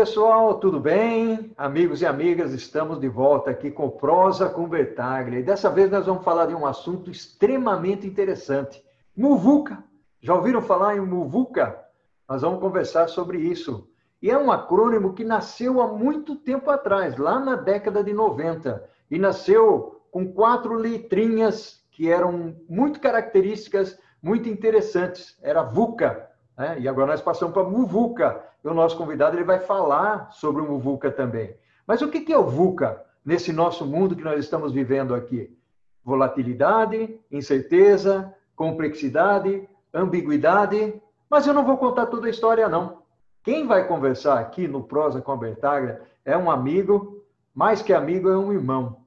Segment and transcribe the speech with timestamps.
[0.00, 1.52] pessoal, tudo bem?
[1.58, 5.40] Amigos e amigas, estamos de volta aqui com Prosa com Bertaglia.
[5.40, 8.82] E dessa vez nós vamos falar de um assunto extremamente interessante.
[9.14, 9.84] Muvuca.
[10.18, 11.78] Já ouviram falar em Muvuca?
[12.26, 13.90] Nós vamos conversar sobre isso.
[14.22, 18.82] E é um acrônimo que nasceu há muito tempo atrás, lá na década de 90.
[19.10, 25.36] E nasceu com quatro letrinhas que eram muito características, muito interessantes.
[25.42, 26.29] Era VUCA,
[26.60, 26.78] né?
[26.78, 28.44] E agora nós passamos para Muvuca.
[28.62, 31.56] E o nosso convidado ele vai falar sobre o Muvuca também.
[31.86, 35.56] Mas o que é o VUCA nesse nosso mundo que nós estamos vivendo aqui?
[36.04, 41.00] Volatilidade, incerteza, complexidade, ambiguidade.
[41.30, 43.00] Mas eu não vou contar toda a história, não.
[43.42, 48.28] Quem vai conversar aqui no Prosa com a Bertagra é um amigo, mais que amigo,
[48.28, 48.98] é um irmão.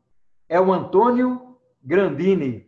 [0.49, 2.67] É o Antônio Grandini.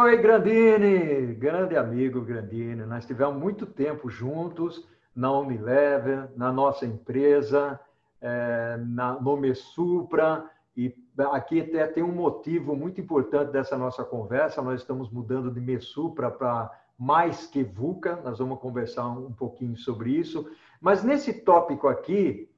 [0.00, 1.34] Oi, Grandini!
[1.34, 2.86] Grande amigo Grandini.
[2.86, 7.80] Nós tivemos muito tempo juntos na Unilever, na nossa empresa,
[8.20, 10.94] é, na, no Mesupra, e
[11.32, 14.62] aqui até tem um motivo muito importante dessa nossa conversa.
[14.62, 20.12] Nós estamos mudando de Mesupra para mais que VUCA, nós vamos conversar um pouquinho sobre
[20.12, 20.48] isso.
[20.80, 22.48] Mas nesse tópico aqui,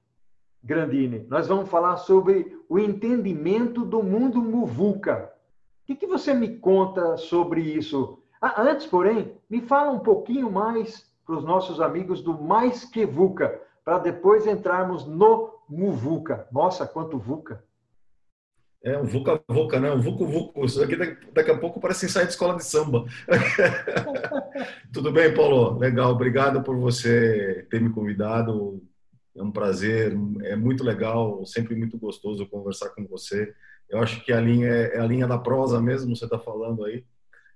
[0.62, 5.29] Grandini, nós vamos falar sobre o entendimento do mundo MUVUCA
[5.90, 8.18] que, que você me conta sobre isso?
[8.40, 13.04] Ah, antes, porém, me fala um pouquinho mais para os nossos amigos do Mais Que
[13.04, 16.46] VUCA, para depois entrarmos no MUVUCA.
[16.52, 17.64] Nossa, quanto VUCA!
[18.82, 19.92] É um VUCA VUCA, né?
[19.92, 20.64] Um VUCO VUCO.
[20.64, 20.96] Isso aqui
[21.32, 23.04] daqui a pouco parece sair de escola de samba.
[24.92, 25.76] Tudo bem, Paulo?
[25.76, 28.80] Legal, obrigado por você ter me convidado.
[29.36, 33.52] É um prazer, é muito legal, sempre muito gostoso conversar com você.
[33.90, 36.84] Eu acho que a linha é, é a linha da prosa mesmo, você está falando
[36.84, 37.04] aí.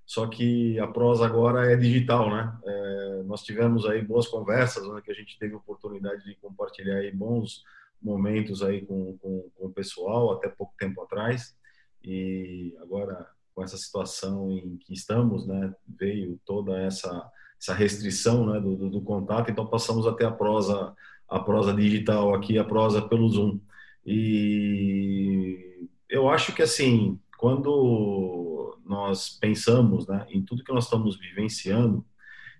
[0.05, 2.53] Só que a prosa agora é digital, né?
[2.65, 7.11] É, nós tivemos aí boas conversas, né, que a gente teve oportunidade de compartilhar aí
[7.11, 7.63] bons
[8.03, 11.57] momentos aí com, com, com o pessoal até pouco tempo atrás.
[12.03, 18.61] E agora com essa situação em que estamos, né, veio toda essa essa restrição, né,
[18.61, 19.51] do, do, do contato.
[19.51, 20.95] Então passamos até a prosa
[21.27, 23.59] a prosa digital aqui, a prosa pelo Zoom.
[24.05, 25.74] E
[26.15, 32.05] eu acho que assim, quando nós pensamos né, em tudo que nós estamos vivenciando,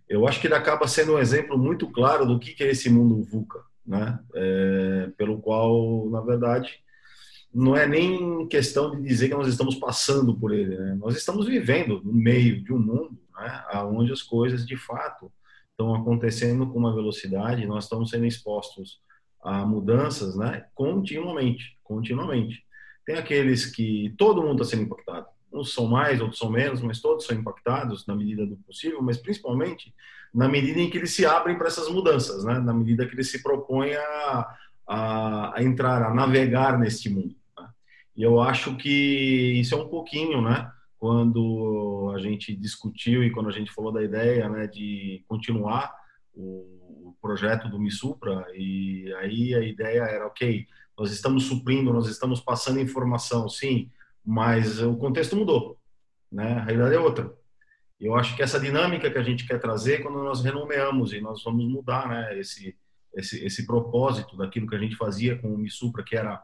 [0.09, 3.23] eu acho que ele acaba sendo um exemplo muito claro do que é esse mundo
[3.23, 4.19] VUCA, né?
[4.35, 6.81] É, pelo qual, na verdade,
[7.55, 10.95] não é nem questão de dizer que nós estamos passando por ele, né?
[10.97, 15.33] Nós estamos vivendo no meio de um mundo, né, onde as coisas de fato
[15.71, 19.01] estão acontecendo com uma velocidade, nós estamos sendo expostos
[19.43, 22.65] a mudanças, né, continuamente, continuamente.
[23.05, 25.27] Tem aqueles que todo mundo está sendo impactado.
[25.53, 29.19] Uns são mais, outros são menos, mas todos são impactados na medida do possível, mas
[29.19, 29.95] principalmente
[30.35, 32.59] na medida em que eles se abrem para essas mudanças, né?
[32.59, 34.57] na medida que eles se propõem a,
[34.87, 37.37] a, a entrar, a navegar neste mundo.
[37.57, 37.69] Né?
[38.17, 40.71] E eu acho que isso é um pouquinho, né?
[40.99, 45.95] Quando a gente discutiu e quando a gente falou da ideia né, de continuar
[46.35, 50.67] o, projeto do Misupra, e aí a ideia era, ok,
[50.99, 53.91] nós estamos suprindo, nós estamos passando informação, sim,
[54.25, 55.79] mas o contexto mudou,
[56.31, 56.55] né?
[56.55, 57.33] A realidade é outra.
[58.01, 61.43] Eu acho que essa dinâmica que a gente quer trazer quando nós renomeamos e nós
[61.43, 62.77] vamos mudar, né, esse
[63.17, 66.43] esse, esse propósito daquilo que a gente fazia com o Misupra, que era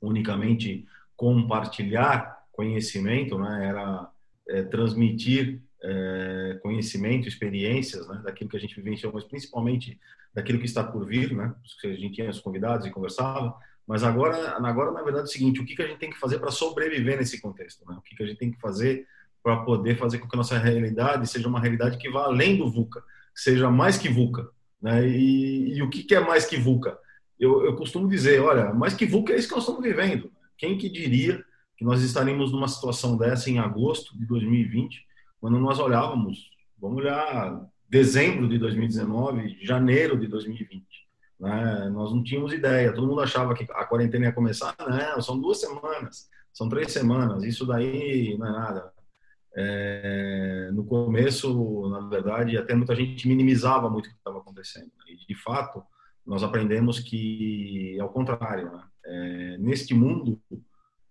[0.00, 0.86] unicamente
[1.16, 4.10] compartilhar conhecimento, né, era
[4.48, 9.98] é, transmitir é, conhecimento, experiências, né, daquilo que a gente vivenciou, mas principalmente
[10.32, 13.54] daquilo que está por vir, né, a gente tinha os convidados e conversava,
[13.86, 16.18] mas agora, agora na verdade, é o seguinte: o que, que a gente tem que
[16.18, 17.84] fazer para sobreviver nesse contexto?
[17.86, 17.94] Né?
[17.98, 19.06] O que, que a gente tem que fazer
[19.42, 22.70] para poder fazer com que a nossa realidade seja uma realidade que vá além do
[22.70, 23.02] VUCA,
[23.34, 24.48] seja mais que VUCA?
[24.80, 25.06] Né?
[25.06, 26.98] E, e o que, que é mais que VUCA?
[27.38, 30.32] Eu, eu costumo dizer: olha, mais que VUCA é isso que nós estamos vivendo.
[30.56, 31.44] Quem que diria
[31.76, 35.04] que nós estaríamos numa situação dessa em agosto de 2020,
[35.40, 40.84] quando nós olhávamos, vamos olhar dezembro de 2019, janeiro de 2020.
[41.38, 41.90] Né?
[41.90, 45.60] Nós não tínhamos ideia, todo mundo achava que a quarentena ia começar, não, são duas
[45.60, 48.92] semanas, são três semanas, isso daí não é nada.
[49.56, 54.90] É, no começo, na verdade, até muita gente minimizava muito o que estava acontecendo.
[55.08, 55.82] E, de fato,
[56.26, 58.72] nós aprendemos que é o contrário.
[58.72, 58.82] Né?
[59.06, 60.40] É, neste mundo,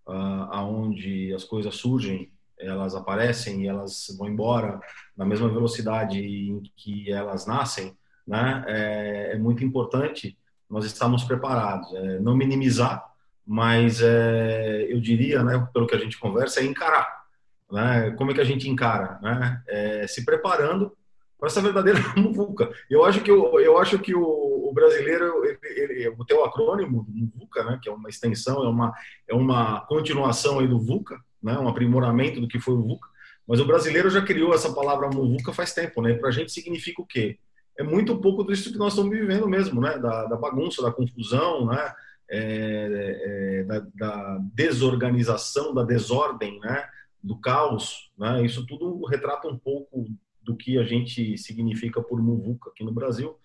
[0.05, 4.79] ah, aonde as coisas surgem, elas aparecem e elas vão embora
[5.15, 10.37] na mesma velocidade em que elas nascem, né, é, é muito importante
[10.69, 13.03] nós estarmos preparados, é, não minimizar,
[13.45, 17.23] mas é, eu diria, né, pelo que a gente conversa, é encarar.
[17.71, 18.11] Né?
[18.17, 19.19] Como é que a gente encara?
[19.21, 19.61] Né?
[19.67, 20.95] É, se preparando
[21.37, 22.71] para essa verdadeira muvuca.
[22.89, 27.05] Eu acho que, eu, eu acho que o, o brasileiro, ele, ele, o teu acrônimo,
[27.07, 28.93] muvuca, né, que é uma extensão, é uma,
[29.27, 33.09] é uma continuação aí do VUCA, né, um aprimoramento do que foi o VUCA,
[33.47, 36.13] mas o brasileiro já criou essa palavra muvuca faz tempo, né?
[36.13, 37.37] Para a gente significa o quê?
[37.77, 39.97] É muito pouco disso que nós estamos vivendo mesmo, né?
[39.97, 41.93] Da, da bagunça, da confusão, né?
[42.29, 46.87] É, é, da, da, desorganização, da desordem, né?
[47.21, 48.45] Do caos, né?
[48.45, 50.05] Isso tudo retrata um pouco
[50.41, 53.37] do que a gente significa por muvuca aqui no Brasil,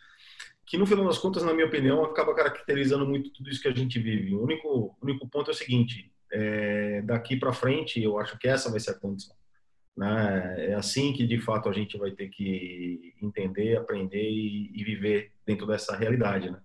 [0.67, 3.75] que no final das contas, na minha opinião, acaba caracterizando muito tudo isso que a
[3.75, 4.35] gente vive.
[4.35, 8.71] O único, único ponto é o seguinte: é, daqui para frente, eu acho que essa
[8.71, 9.35] vai ser a condição.
[9.99, 10.71] Né?
[10.71, 15.33] É assim que, de fato, a gente vai ter que entender, aprender e, e viver
[15.45, 16.49] dentro dessa realidade.
[16.49, 16.59] Né?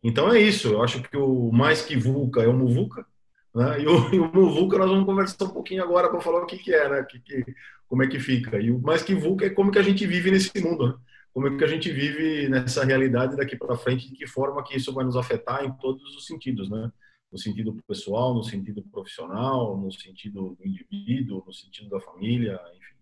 [0.00, 0.68] Então é isso.
[0.68, 3.04] Eu acho que o mais que VUCA é o MUVUCA.
[3.52, 3.82] Né?
[3.82, 6.56] E, o, e o MUVUCA nós vamos conversar um pouquinho agora para falar o que,
[6.56, 7.02] que é, né?
[7.02, 7.44] Que, que,
[7.88, 8.60] como é que fica.
[8.60, 10.86] E o mais que VUCA é como que a gente vive nesse mundo.
[10.86, 10.94] Né?
[11.34, 14.76] Como é que a gente vive nessa realidade daqui para frente, de que forma que
[14.76, 16.92] isso vai nos afetar em todos os sentidos, né?
[17.30, 22.94] No sentido pessoal, no sentido profissional, no sentido do indivíduo, no sentido da família, enfim.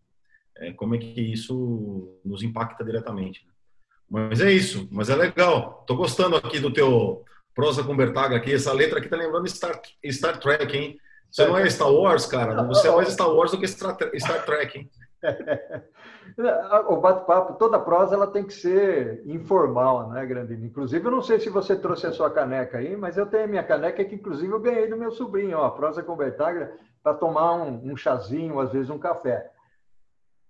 [0.58, 3.44] É, como é que isso nos impacta diretamente.
[3.46, 3.52] Né?
[4.08, 5.84] Mas é isso, mas é legal.
[5.86, 7.24] Tô gostando aqui do teu
[7.54, 9.80] prosa com Bertaga aqui, essa letra aqui tá lembrando Star,
[10.10, 10.98] Star Trek, hein?
[11.30, 14.44] Você não é Star Wars, cara, você é mais Star Wars do que Star, Star
[14.44, 14.90] Trek, hein?
[16.88, 20.64] o bate-papo, toda prosa ela tem que ser informal, né, Grandinho?
[20.64, 23.48] Inclusive, eu não sei se você trouxe a sua caneca aí, mas eu tenho a
[23.48, 27.14] minha caneca que, inclusive, eu ganhei do meu sobrinho, ó, a prosa com Bertagra, para
[27.14, 29.50] tomar um, um, chazinho, às vezes um café.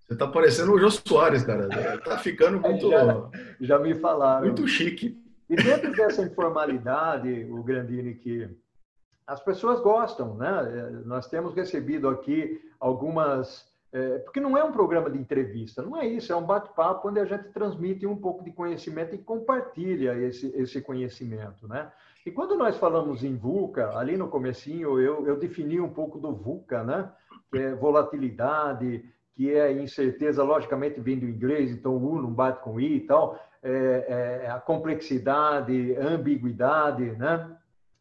[0.01, 1.69] Você está parecendo o Jô Soares, cara.
[1.99, 2.91] Tá ficando muito.
[2.91, 3.31] já,
[3.61, 4.47] já me falaram.
[4.47, 5.23] Muito chique.
[5.49, 8.49] E dentro dessa informalidade, o Grandini, que
[9.27, 11.03] as pessoas gostam, né?
[11.05, 13.67] Nós temos recebido aqui algumas
[13.97, 17.19] é, porque não é um programa de entrevista, não é isso, é um bate-papo onde
[17.19, 21.91] a gente transmite um pouco de conhecimento e compartilha esse, esse conhecimento, né?
[22.27, 26.31] E quando nós falamos em VUCA, ali no comecinho eu, eu defini um pouco do
[26.35, 27.11] VUCA, né?
[27.51, 29.03] Que é volatilidade,
[29.35, 33.01] que é incerteza, logicamente vem do inglês, então o U não bate com I e
[33.01, 37.51] tal, é, é a complexidade, ambiguidade, né?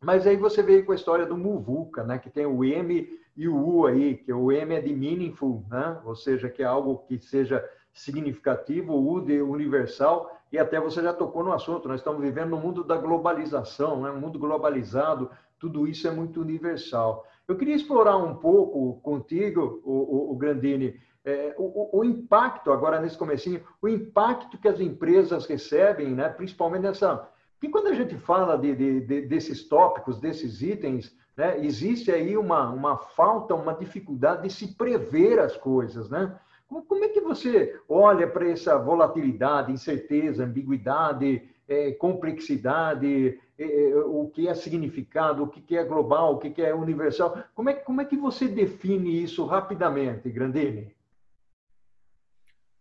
[0.02, 2.20] Mas aí você veio com a história do MUVUCA, né?
[2.20, 6.00] Que tem o M e o U aí, que o M é de meaningful, né?
[6.06, 11.02] ou seja, que é algo que seja significativo, o U de universal, e até você
[11.02, 14.12] já tocou no assunto, nós estamos vivendo no mundo da globalização, né?
[14.12, 15.30] um mundo globalizado,
[15.60, 17.26] tudo isso é muito universal.
[17.48, 23.02] Eu queria explorar um pouco contigo, o, o, o Grandini, é, o, o, impacto, agora
[23.02, 26.30] nesse comecinho, o impacto que as empresas recebem, né?
[26.30, 27.30] principalmente nessa...
[27.60, 31.64] Porque quando a gente fala de, de, de, desses tópicos, desses itens, né?
[31.66, 36.10] Existe aí uma, uma falta, uma dificuldade de se prever as coisas.
[36.10, 36.34] Né?
[36.68, 44.30] Como, é que você olha para essa volatilidade, incerteza, ambiguidade, é, complexidade, é, é, o
[44.34, 47.44] que é significado, o que é global, o que é universal?
[47.54, 50.94] Como é, como é que você define isso rapidamente, Grandini?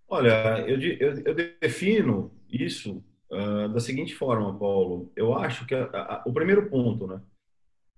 [0.09, 5.11] Olha, eu, eu, eu defino isso uh, da seguinte forma, Paulo.
[5.17, 7.21] Eu acho que a, a, o primeiro ponto, né?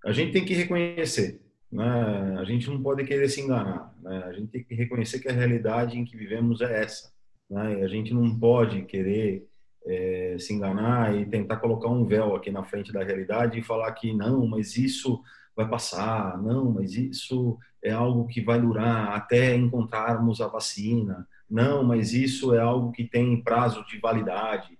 [0.05, 1.41] A gente tem que reconhecer.
[1.71, 2.37] Né?
[2.38, 3.95] A gente não pode querer se enganar.
[4.00, 4.25] Né?
[4.25, 7.12] A gente tem que reconhecer que a realidade em que vivemos é essa.
[7.50, 7.83] Né?
[7.83, 9.49] A gente não pode querer
[9.87, 13.93] é, se enganar e tentar colocar um véu aqui na frente da realidade e falar
[13.93, 15.23] que não, mas isso
[15.55, 21.85] vai passar, não, mas isso é algo que vai durar até encontrarmos a vacina, não,
[21.85, 24.76] mas isso é algo que tem prazo de validade.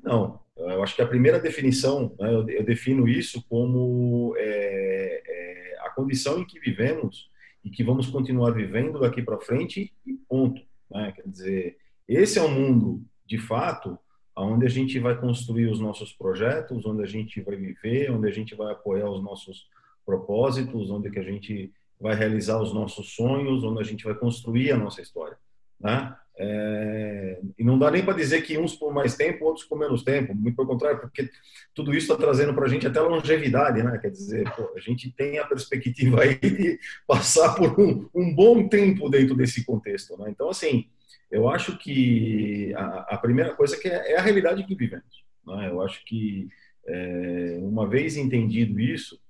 [0.00, 0.38] Não,
[0.70, 5.90] eu acho que a primeira definição, né, eu, eu, defino isso como é, é, a
[5.90, 7.30] condição em que vivemos
[7.64, 10.60] e que vamos continuar vivendo daqui para frente e ponto.
[10.90, 11.12] Né?
[11.12, 13.98] Quer dizer, esse é o mundo, de fato,
[14.36, 18.32] onde a gente vai construir os nossos projetos, onde a gente vai viver, onde a
[18.32, 19.68] gente vai apoiar os nossos
[20.04, 24.72] propósitos, onde que a gente vai realizar os nossos sonhos, onde a gente vai construir
[24.72, 25.38] a nossa história.
[25.80, 26.14] Né?
[26.36, 30.02] É, e não dá nem para dizer que uns por mais tempo, outros por menos
[30.02, 31.30] tempo, muito pelo contrário, porque
[31.72, 33.98] tudo isso está trazendo para a gente até longevidade, né?
[33.98, 38.68] Quer dizer, pô, a gente tem a perspectiva aí de passar por um, um bom
[38.68, 40.28] tempo dentro desse contexto, né?
[40.28, 40.88] Então, assim,
[41.30, 45.68] eu acho que a, a primeira coisa que é, é, a realidade que vivemos, né?
[45.70, 46.48] Eu acho que
[46.86, 49.20] é, uma vez entendido isso,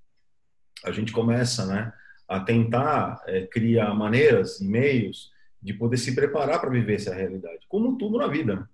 [0.85, 1.93] a gente começa, né,
[2.29, 5.34] a tentar é, criar maneiras e meios
[5.65, 8.57] de poder se preparar para viver essa realidade, como tudo na vida.
[8.57, 8.67] Né?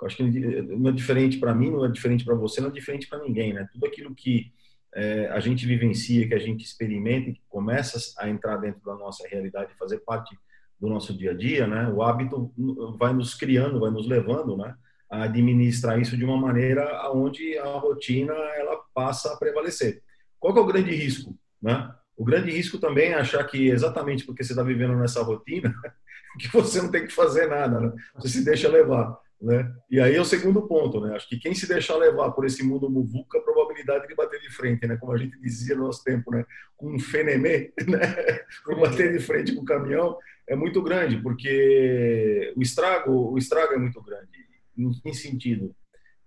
[0.00, 2.72] Eu acho que não é diferente para mim, não é diferente para você, não é
[2.72, 3.68] diferente para ninguém, né?
[3.72, 4.52] Tudo aquilo que
[4.94, 9.26] é, a gente vivencia, que a gente experimenta, que começa a entrar dentro da nossa
[9.26, 10.38] realidade, fazer parte
[10.78, 11.88] do nosso dia a dia, né?
[11.88, 12.52] O hábito
[12.96, 14.76] vai nos criando, vai nos levando, né?
[15.10, 20.02] A administrar isso de uma maneira onde a rotina ela passa a prevalecer.
[20.38, 21.92] Qual é o grande risco, né?
[22.16, 25.74] O grande risco também é achar que exatamente porque você está vivendo nessa rotina,
[26.38, 27.92] que você não tem que fazer nada, né?
[28.14, 29.70] Você se deixa levar, né?
[29.90, 31.14] E aí é o segundo ponto, né?
[31.14, 34.50] Acho que quem se deixar levar por esse mundo muvuca, a probabilidade de bater de
[34.50, 34.96] frente, né?
[34.96, 36.44] Como a gente dizia no nosso tempo, né?
[36.76, 38.40] Com um fenemê, né?
[38.80, 40.16] Bater de frente com o caminhão
[40.48, 44.46] é muito grande, porque o estrago, o estrago é muito grande.
[44.76, 45.74] Em que sentido?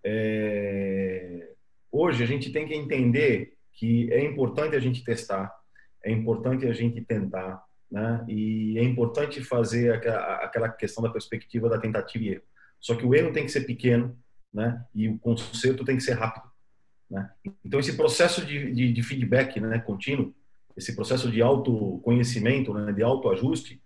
[0.03, 1.50] É...
[1.91, 5.51] Hoje a gente tem que entender que é importante a gente testar,
[6.03, 8.23] é importante a gente tentar, né?
[8.27, 12.43] E é importante fazer aquela questão da perspectiva da tentativa e erro.
[12.79, 14.17] Só que o erro tem que ser pequeno,
[14.53, 14.83] né?
[14.93, 16.49] E o conserto tem que ser rápido,
[17.09, 17.29] né?
[17.63, 20.33] Então esse processo de, de, de feedback, né, contínuo,
[20.77, 23.81] esse processo de autoconhecimento, né, de autoajuste,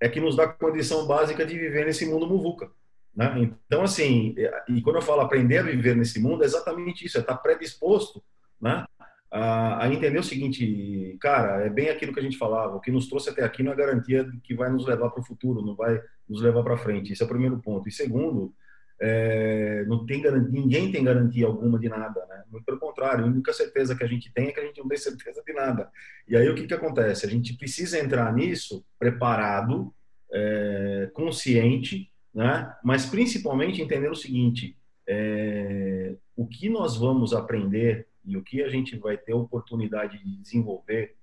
[0.00, 2.70] é que nos dá condição básica de viver nesse mundo muvuca.
[3.14, 3.52] Né?
[3.66, 4.34] Então, assim,
[4.68, 8.22] e quando eu falo aprender a viver nesse mundo, é exatamente isso, é estar predisposto
[8.60, 8.86] né,
[9.30, 12.90] a, a, entender o seguinte, cara, é bem aquilo que a gente falava, o que
[12.90, 15.76] nos trouxe até aqui não é garantia que vai nos levar para o futuro, não
[15.76, 17.12] vai nos levar para frente.
[17.12, 17.88] Esse é o primeiro ponto.
[17.88, 18.52] E segundo,
[19.00, 22.42] é, não tem garantia, ninguém tem garantia alguma de nada, né?
[22.50, 24.88] Muito pelo contrário, a única certeza que a gente tem é que a gente não
[24.88, 25.88] tem certeza de nada.
[26.28, 27.24] E aí o que que acontece?
[27.24, 29.94] A gente precisa entrar nisso preparado,
[30.32, 32.72] é, consciente, né?
[32.84, 34.76] Mas principalmente entender o seguinte:
[35.08, 40.36] é, o que nós vamos aprender e o que a gente vai ter oportunidade de
[40.36, 41.16] desenvolver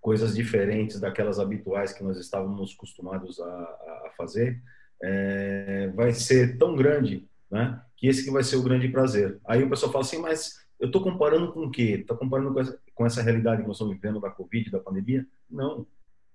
[0.00, 4.60] coisas diferentes daquelas habituais que nós estávamos acostumados a, a fazer,
[5.02, 9.38] é, vai ser tão grande, né, que esse que vai ser o grande prazer.
[9.44, 11.98] Aí o pessoal fala assim, mas eu estou comparando com o quê?
[12.00, 15.24] Está comparando com essa, com essa realidade que nós estamos vivendo da Covid, da pandemia?
[15.48, 15.86] Não.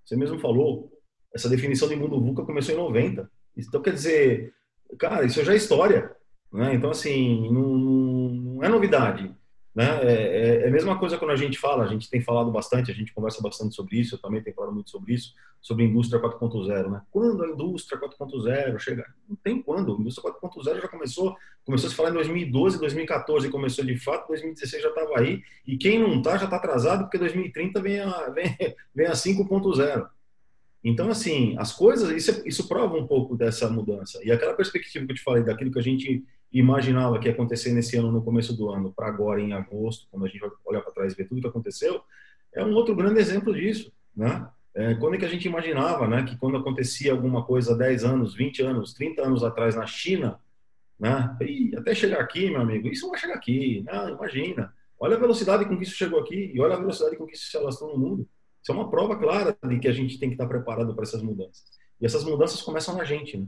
[0.04, 0.90] Você mesmo falou,
[1.34, 3.30] essa definição de mundo VUCA começou em 90.
[3.54, 4.54] Então, quer dizer,
[4.98, 6.16] cara, isso já é história.
[6.50, 6.74] Né?
[6.74, 9.34] Então, assim, não, não é novidade.
[9.78, 10.00] Né?
[10.02, 12.90] É, é, é, a mesma coisa quando a gente fala, a gente tem falado bastante,
[12.90, 15.32] a gente conversa bastante sobre isso, eu também tenho falado muito sobre isso,
[15.62, 16.90] sobre indústria 4.0.
[16.90, 17.00] Né?
[17.12, 19.06] Quando a indústria 4.0 chega?
[19.28, 19.94] Não tem quando.
[19.94, 24.26] A indústria 4.0 já começou, começou a se falar em 2012, 2014 começou de fato,
[24.26, 28.30] 2016 já estava aí, e quem não está já está atrasado, porque 2030 vem a,
[28.34, 28.56] vem,
[28.92, 30.08] vem a 5.0.
[30.82, 34.18] Então, assim, as coisas, isso, isso prova um pouco dessa mudança.
[34.24, 37.72] E aquela perspectiva que eu te falei, daquilo que a gente imaginava que ia acontecer
[37.72, 40.80] nesse ano, no começo do ano, para agora, em agosto, quando a gente vai olhar
[40.80, 42.00] para trás e ver tudo que aconteceu,
[42.54, 44.48] é um outro grande exemplo disso, né?
[44.74, 48.34] É, quando é que a gente imaginava, né, que quando acontecia alguma coisa 10 anos,
[48.34, 50.38] 20 anos, 30 anos atrás na China,
[50.98, 54.72] né, e até chegar aqui, meu amigo, isso não vai chegar aqui, não, imagina.
[55.00, 57.50] Olha a velocidade com que isso chegou aqui e olha a velocidade com que isso
[57.50, 58.28] se alastrou no mundo.
[58.62, 61.22] Isso é uma prova clara de que a gente tem que estar preparado para essas
[61.22, 61.64] mudanças.
[62.00, 63.46] E essas mudanças começam na gente, né?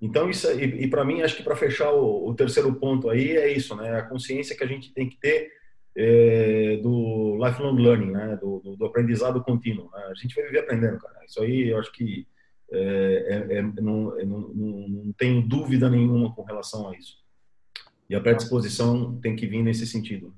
[0.00, 3.36] Então, isso, e, e para mim, acho que para fechar o, o, terceiro ponto aí
[3.36, 3.98] é isso, né?
[3.98, 5.52] A consciência que a gente tem que ter
[5.94, 8.38] é, do lifelong learning, né?
[8.40, 9.90] Do, do, do aprendizado contínuo.
[9.92, 10.02] Né?
[10.10, 11.24] A gente vai viver aprendendo, cara.
[11.26, 12.26] Isso aí eu acho que
[12.72, 17.18] é, é, é não, é, não, não, não tenho dúvida nenhuma com relação a isso.
[18.08, 20.34] E a predisposição tem que vir nesse sentido.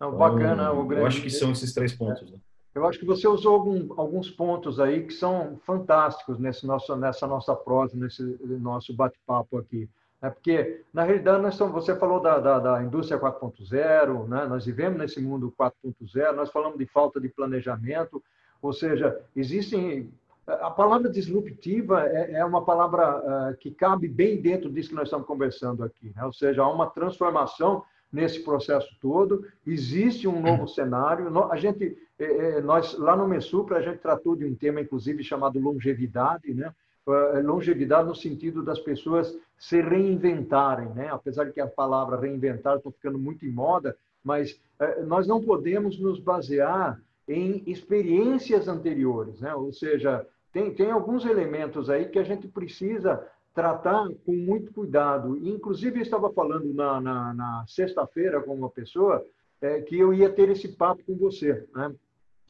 [0.00, 1.02] Não, bacana, então, o grande...
[1.02, 2.30] Eu acho que são esses três pontos.
[2.30, 2.38] Né?
[2.74, 7.26] Eu acho que você usou algum, alguns pontos aí que são fantásticos nesse nosso, nessa
[7.26, 8.22] nossa prosa, nesse
[8.60, 9.88] nosso bate-papo aqui.
[10.20, 14.46] É porque, na realidade, nós estamos, você falou da, da, da indústria 4.0, né?
[14.46, 18.22] nós vivemos nesse mundo 4.0, nós falamos de falta de planejamento,
[18.60, 20.10] ou seja, existem.
[20.46, 23.18] A palavra disruptiva é, é uma palavra
[23.52, 26.24] uh, que cabe bem dentro disso que nós estamos conversando aqui, né?
[26.24, 27.82] ou seja, há uma transformação
[28.14, 31.26] nesse processo todo, existe um novo cenário.
[31.50, 35.24] A gente, é, é, nós lá no Mensupra a gente tratou de um tema, inclusive
[35.24, 36.72] chamado longevidade, né?
[37.06, 41.08] É, longevidade no sentido das pessoas se reinventarem, né?
[41.10, 44.58] Apesar de que a palavra reinventar está ficando muito em moda, mas
[45.06, 49.54] nós não podemos nos basear em experiências anteriores, né?
[49.54, 55.38] Ou seja, tem, tem alguns elementos aí que a gente precisa tratar com muito cuidado.
[55.38, 59.24] Inclusive, eu estava falando na, na, na sexta-feira com uma pessoa
[59.60, 61.94] é, que eu ia ter esse papo com você, né?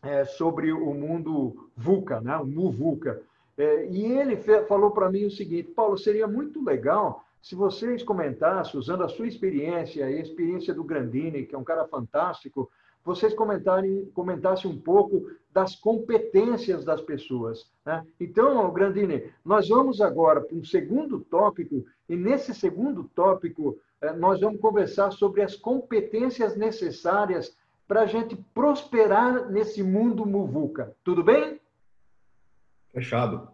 [0.03, 2.37] É, sobre o mundo VUCA, né?
[2.37, 3.23] o MUVUCA.
[3.57, 8.79] É, e ele falou para mim o seguinte, Paulo, seria muito legal se vocês comentassem,
[8.79, 12.71] usando a sua experiência e a experiência do Grandini, que é um cara fantástico,
[13.05, 17.71] vocês comentarem, comentassem um pouco das competências das pessoas.
[17.85, 18.05] Né?
[18.19, 24.41] Então, Grandini, nós vamos agora para um segundo tópico, e nesse segundo tópico eh, nós
[24.41, 27.57] vamos conversar sobre as competências necessárias
[27.87, 30.97] para a gente prosperar nesse mundo muvuca.
[31.05, 31.61] Tudo bem?
[32.93, 33.49] Fechado.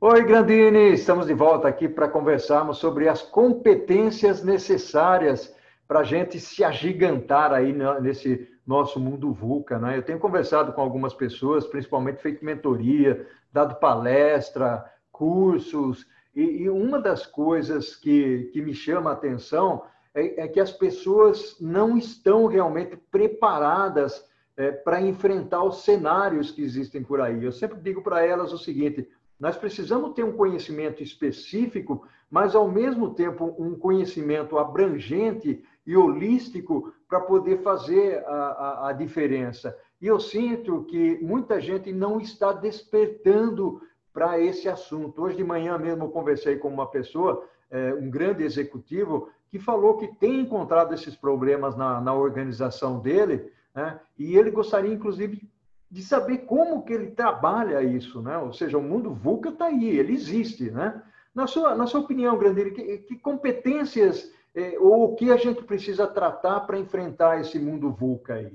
[0.00, 5.54] Oi, Grandini, estamos de volta aqui para conversarmos sobre as competências necessárias
[5.90, 9.76] para a gente se agigantar aí nesse nosso mundo VUCA.
[9.76, 9.98] Né?
[9.98, 17.00] Eu tenho conversado com algumas pessoas, principalmente feito mentoria, dado palestra, cursos, e, e uma
[17.00, 19.82] das coisas que, que me chama a atenção
[20.14, 24.24] é, é que as pessoas não estão realmente preparadas
[24.56, 27.44] é, para enfrentar os cenários que existem por aí.
[27.44, 29.08] Eu sempre digo para elas o seguinte:
[29.40, 36.92] nós precisamos ter um conhecimento específico, mas ao mesmo tempo um conhecimento abrangente e holístico
[37.08, 39.76] para poder fazer a, a, a, diferença.
[40.00, 43.82] E eu sinto que muita gente não está despertando
[44.12, 45.22] para esse assunto.
[45.22, 49.96] Hoje de manhã mesmo eu conversei com uma pessoa, é, um grande executivo, que falou
[49.96, 53.98] que tem encontrado esses problemas na, na organização dele, né?
[54.18, 55.48] e ele gostaria, inclusive,
[55.90, 58.38] de saber como que ele trabalha isso, né?
[58.38, 61.02] Ou seja, o mundo VUCA está aí, ele existe, né?
[61.34, 64.32] Na sua, na sua opinião, Grandeiro, que, que competências
[64.80, 68.52] ou o que a gente precisa tratar para enfrentar esse mundo VUCA aí?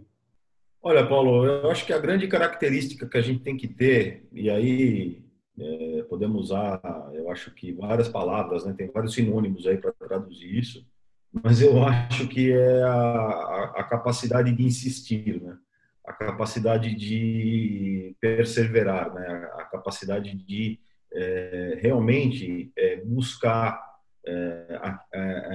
[0.82, 4.50] Olha, Paulo, eu acho que a grande característica que a gente tem que ter, e
[4.50, 5.26] aí
[5.60, 6.80] é, podemos usar,
[7.14, 8.74] eu acho que várias palavras, né?
[8.78, 10.86] tem vários sinônimos aí para traduzir isso,
[11.32, 15.58] mas eu acho que é a, a, capacidade de insistir, né?
[16.06, 19.50] a capacidade de perseverar, né?
[19.58, 20.80] a capacidade de
[21.12, 23.82] é, realmente é, buscar
[24.28, 24.80] é,
[25.14, 25.55] é,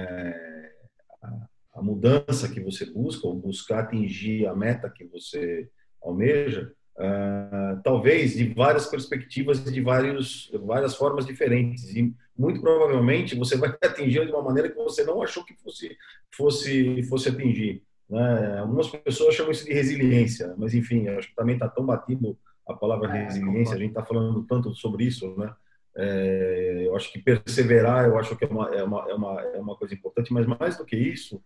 [2.01, 5.69] mudança que você busca, ou buscar atingir a meta que você
[6.01, 11.95] almeja, uh, talvez de várias perspectivas e de vários, várias formas diferentes.
[11.95, 15.95] E muito provavelmente você vai atingir de uma maneira que você não achou que fosse,
[16.31, 17.83] fosse, fosse atingir.
[18.09, 18.59] Né?
[18.59, 22.35] Algumas pessoas chamam isso de resiliência, mas enfim, acho que também está tão batido
[22.67, 25.53] a palavra é, resiliência, a gente está falando tanto sobre isso, né?
[25.93, 29.59] É, eu acho que perseverar, eu acho que é uma, é, uma, é, uma, é
[29.59, 31.43] uma coisa importante, mas mais do que isso,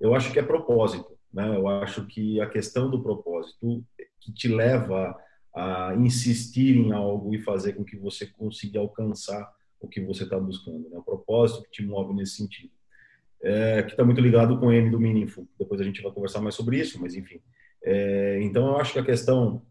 [0.00, 1.16] eu acho que é propósito.
[1.32, 1.56] Né?
[1.56, 3.84] Eu acho que a questão do propósito
[4.20, 5.16] que te leva
[5.54, 10.38] a insistir em algo e fazer com que você consiga alcançar o que você está
[10.38, 10.88] buscando.
[10.88, 10.98] Né?
[10.98, 12.70] O propósito que te move nesse sentido.
[13.42, 15.46] É, que está muito ligado com o M do Meaningful.
[15.58, 17.40] Depois a gente vai conversar mais sobre isso, mas enfim.
[17.82, 19.62] É, então eu acho que a questão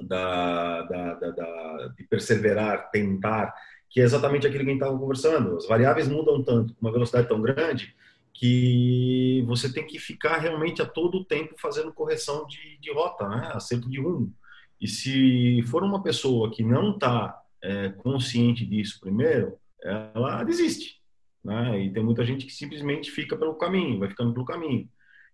[0.00, 3.54] da, da, da, da, de perseverar, tentar,
[3.90, 5.56] que é exatamente aquilo que a gente estava conversando.
[5.56, 7.94] As variáveis mudam tanto, com uma velocidade tão grande,
[8.34, 13.50] que você tem que ficar realmente a todo tempo fazendo correção de, de rota, né?
[13.52, 14.34] acerto de rumo.
[14.80, 21.00] E se for uma pessoa que não está é, consciente disso primeiro, ela desiste.
[21.44, 21.84] Né?
[21.84, 24.88] E tem muita gente que simplesmente fica pelo caminho, vai ficando pelo caminho.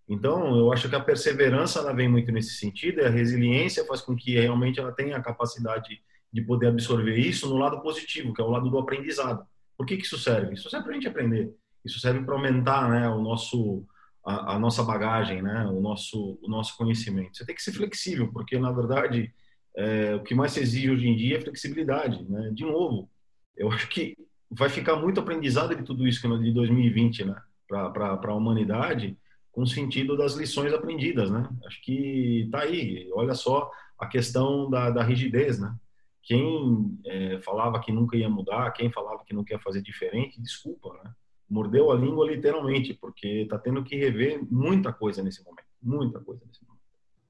[0.07, 4.01] Então, eu acho que a perseverança ela vem muito nesse sentido, e a resiliência faz
[4.01, 6.01] com que realmente ela tenha a capacidade
[6.33, 9.45] de poder absorver isso no lado positivo, que é o lado do aprendizado.
[9.77, 10.55] Por que, que isso serve?
[10.55, 11.53] Isso serve para a gente aprender.
[11.83, 13.85] Isso serve para aumentar, né, o nosso
[14.25, 17.37] a, a, nossa bagagem, né, o nosso o nosso conhecimento.
[17.37, 19.33] Você tem que ser flexível, porque na verdade
[19.75, 22.51] é, o que mais se exige hoje em dia é flexibilidade, né?
[22.53, 23.09] De novo,
[23.55, 24.17] eu acho que
[24.51, 27.35] vai ficar muito aprendizado de tudo isso de 2020, né,
[27.67, 29.17] para a humanidade,
[29.51, 31.47] com o sentido das lições aprendidas, né?
[31.65, 33.09] Acho que tá aí.
[33.13, 35.75] Olha só a questão da, da rigidez, né?
[36.23, 40.93] Quem é, falava que nunca ia mudar, quem falava que não quer fazer diferente, desculpa,
[41.03, 41.11] né?
[41.49, 46.41] Mordeu a língua literalmente, porque está tendo que rever muita coisa nesse momento, muita coisa
[46.45, 46.79] nesse momento.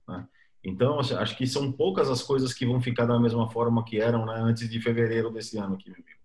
[0.07, 0.27] Né?
[0.63, 4.25] Então, acho que são poucas as coisas que vão ficar da mesma forma que eram
[4.25, 6.19] né, antes de fevereiro desse ano aqui, meu amigo.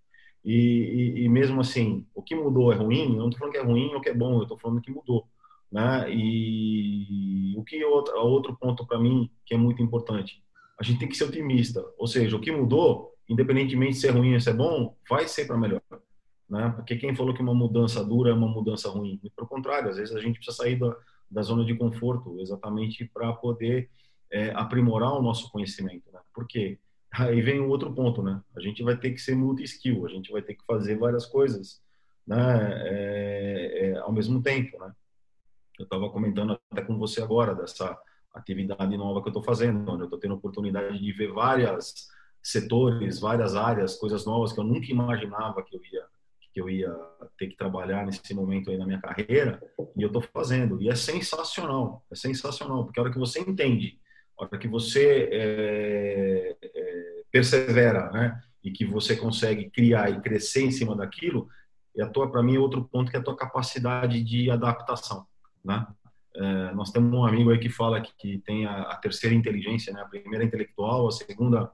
[0.44, 3.12] E, e, e, mesmo assim, o que mudou é ruim?
[3.12, 4.90] Eu não estou falando que é ruim ou que é bom, eu estou falando que
[4.90, 5.26] mudou.
[5.72, 6.12] Né?
[6.12, 10.42] E o que é outro, ponto para mim que é muito importante,
[10.78, 11.82] a gente tem que ser otimista.
[11.96, 15.46] Ou seja, o que mudou, independentemente se é ruim ou se é bom, vai ser
[15.46, 15.80] para melhor
[16.54, 16.72] né?
[16.76, 19.18] Porque quem falou que uma mudança dura é uma mudança ruim?
[19.24, 20.96] E, pelo contrário, às vezes a gente precisa sair da,
[21.28, 23.90] da zona de conforto exatamente para poder
[24.30, 26.20] é, aprimorar o nosso conhecimento, né?
[26.32, 26.78] Por quê?
[27.12, 28.40] Aí vem o outro ponto, né?
[28.56, 31.82] A gente vai ter que ser multi-skill, a gente vai ter que fazer várias coisas,
[32.24, 32.70] né?
[32.84, 34.92] É, é, ao mesmo tempo, né?
[35.76, 37.98] Eu estava comentando até com você agora dessa
[38.32, 42.08] atividade nova que eu estou fazendo, onde eu estou tendo oportunidade de ver várias
[42.40, 46.13] setores, várias áreas, coisas novas que eu nunca imaginava que eu ia
[46.54, 46.94] que eu ia
[47.36, 49.60] ter que trabalhar nesse momento aí na minha carreira,
[49.96, 50.80] e eu estou fazendo.
[50.80, 53.98] E é sensacional, é sensacional, porque a hora que você entende,
[54.38, 60.62] a hora que você é, é, persevera, né, e que você consegue criar e crescer
[60.62, 61.48] em cima daquilo,
[61.96, 65.26] e a tua, para mim, é outro ponto que é a tua capacidade de adaptação,
[65.64, 65.86] né?
[66.36, 69.92] É, nós temos um amigo aí que fala que, que tem a, a, terceira inteligência,
[69.92, 70.00] né?
[70.00, 71.70] A primeira é intelectual, a segunda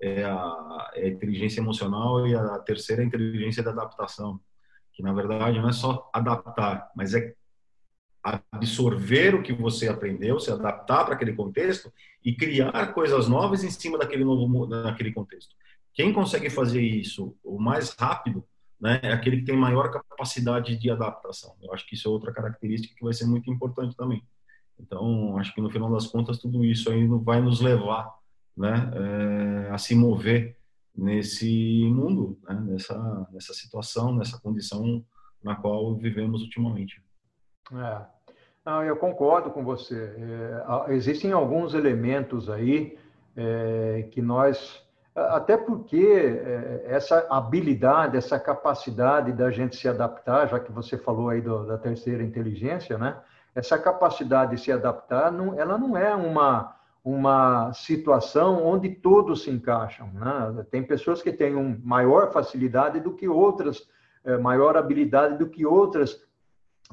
[0.00, 4.40] é a, é a, inteligência emocional e a terceira é a inteligência da adaptação.
[4.92, 7.34] Que na verdade não é só adaptar, mas é
[8.52, 11.92] absorver o que você aprendeu, se adaptar para aquele contexto
[12.24, 15.54] e criar coisas novas em cima daquele novo daquele contexto.
[15.92, 18.44] Quem consegue fazer isso o mais rápido
[18.84, 21.56] né, é aquele que tem maior capacidade de adaptação.
[21.62, 24.22] Eu acho que isso é outra característica que vai ser muito importante também.
[24.78, 28.14] Então, acho que no final das contas, tudo isso aí vai nos levar
[28.54, 30.58] né, é, a se mover
[30.94, 35.02] nesse mundo, né, nessa, nessa situação, nessa condição
[35.42, 37.02] na qual vivemos ultimamente.
[37.72, 38.02] É.
[38.66, 40.14] Não, eu concordo com você.
[40.88, 42.98] É, existem alguns elementos aí
[43.34, 44.83] é, que nós
[45.14, 51.28] até porque é, essa habilidade, essa capacidade da gente se adaptar, já que você falou
[51.28, 53.16] aí do, da terceira inteligência, né?
[53.54, 56.74] Essa capacidade de se adaptar, não, ela não é uma,
[57.04, 60.08] uma situação onde todos se encaixam.
[60.12, 60.66] Né?
[60.72, 63.88] Tem pessoas que têm uma maior facilidade do que outras,
[64.24, 66.20] é, maior habilidade do que outras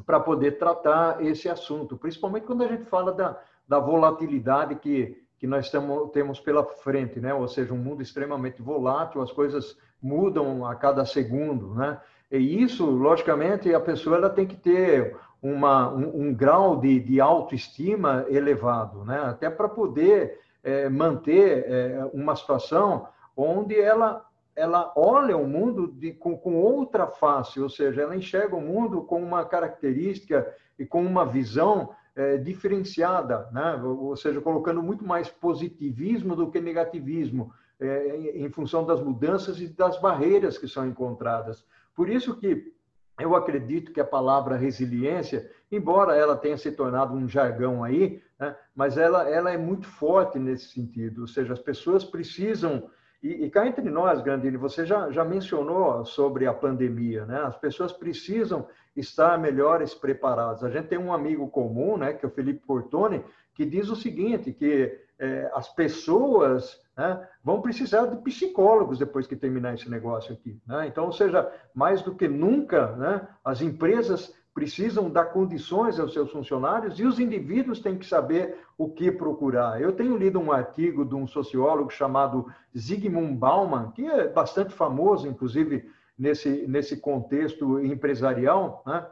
[0.06, 5.48] para poder tratar esse assunto, principalmente quando a gente fala da, da volatilidade que que
[5.48, 7.34] nós temos, temos pela frente, né?
[7.34, 12.00] Ou seja, um mundo extremamente volátil, as coisas mudam a cada segundo, né?
[12.30, 17.20] E isso, logicamente, a pessoa ela tem que ter uma, um, um grau de, de
[17.20, 19.20] autoestima elevado, né?
[19.20, 24.24] Até para poder é, manter é, uma situação onde ela
[24.54, 29.02] ela olha o mundo de, com, com outra face, ou seja, ela enxerga o mundo
[29.02, 33.76] com uma característica e com uma visão é, diferenciada, né?
[33.84, 39.68] ou seja, colocando muito mais positivismo do que negativismo, é, em, função das mudanças e
[39.68, 41.66] das barreiras que são encontradas.
[41.96, 42.74] Por isso que
[43.20, 48.56] eu acredito que a palavra resiliência, embora ela tenha se tornado um jargão aí, né,
[48.76, 51.22] mas ela, ela é muito forte nesse sentido.
[51.22, 52.90] Ou seja, as pessoas precisam.
[53.22, 57.42] E, e cá entre nós, Grandini, você já, já mencionou sobre a pandemia, né?
[57.42, 60.64] As pessoas precisam estar melhores preparados.
[60.64, 63.96] A gente tem um amigo comum, né, que é o Felipe Portoni, que diz o
[63.96, 70.34] seguinte, que é, as pessoas né, vão precisar de psicólogos depois que terminar esse negócio
[70.34, 70.60] aqui.
[70.66, 70.88] Né?
[70.88, 76.32] Então, ou seja, mais do que nunca, né, as empresas precisam dar condições aos seus
[76.32, 79.82] funcionários e os indivíduos têm que saber o que procurar.
[79.82, 82.46] Eu tenho lido um artigo de um sociólogo chamado
[82.78, 89.08] Zygmunt Bauman, que é bastante famoso, inclusive nesse, nesse contexto empresarial, né?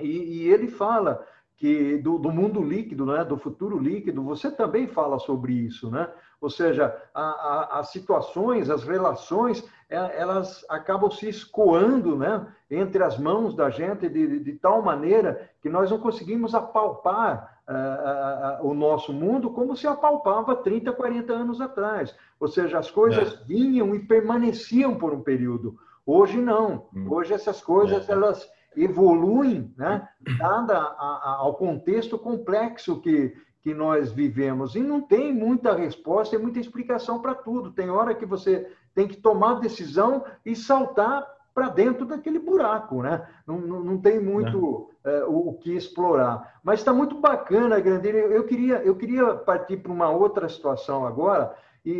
[0.00, 4.86] e, e ele fala que do, do, mundo líquido, né, do futuro líquido, você também
[4.86, 6.08] fala sobre isso, né?
[6.40, 13.02] Ou seja, a, a, as situações, as relações, é, elas acabam se escoando, né, entre
[13.02, 18.68] as mãos da gente de, de tal maneira que nós não conseguimos apalpar uh, uh,
[18.68, 22.14] o nosso mundo como se apalpava 30, 40 anos atrás.
[22.38, 23.44] Ou seja, as coisas é.
[23.46, 25.78] vinham e permaneciam por um período.
[26.06, 26.88] Hoje não.
[26.94, 27.06] Hum.
[27.08, 28.12] Hoje essas coisas é.
[28.12, 30.08] elas evoluem, né?
[30.38, 33.34] Dada a, a, ao contexto complexo que
[33.64, 37.72] que nós vivemos e não tem muita resposta e muita explicação para tudo.
[37.72, 43.26] Tem hora que você tem que tomar decisão e saltar para dentro daquele buraco, né?
[43.46, 46.60] Não, não, não tem muito é, o, o, que explorar.
[46.62, 48.18] Mas está muito bacana, Grandini.
[48.18, 51.90] Eu queria, eu queria partir para uma outra situação agora, e,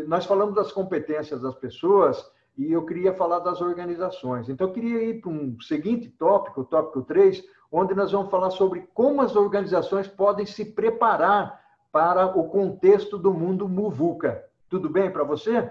[0.00, 2.24] e, nós falamos das competências das pessoas,
[2.56, 4.48] e eu queria falar das organizações.
[4.48, 8.50] Então, eu queria ir para um seguinte tópico, o tópico 3, onde nós vamos falar
[8.50, 14.44] sobre como as organizações podem se preparar para o contexto do mundo muvuca.
[14.68, 15.70] Tudo bem para você?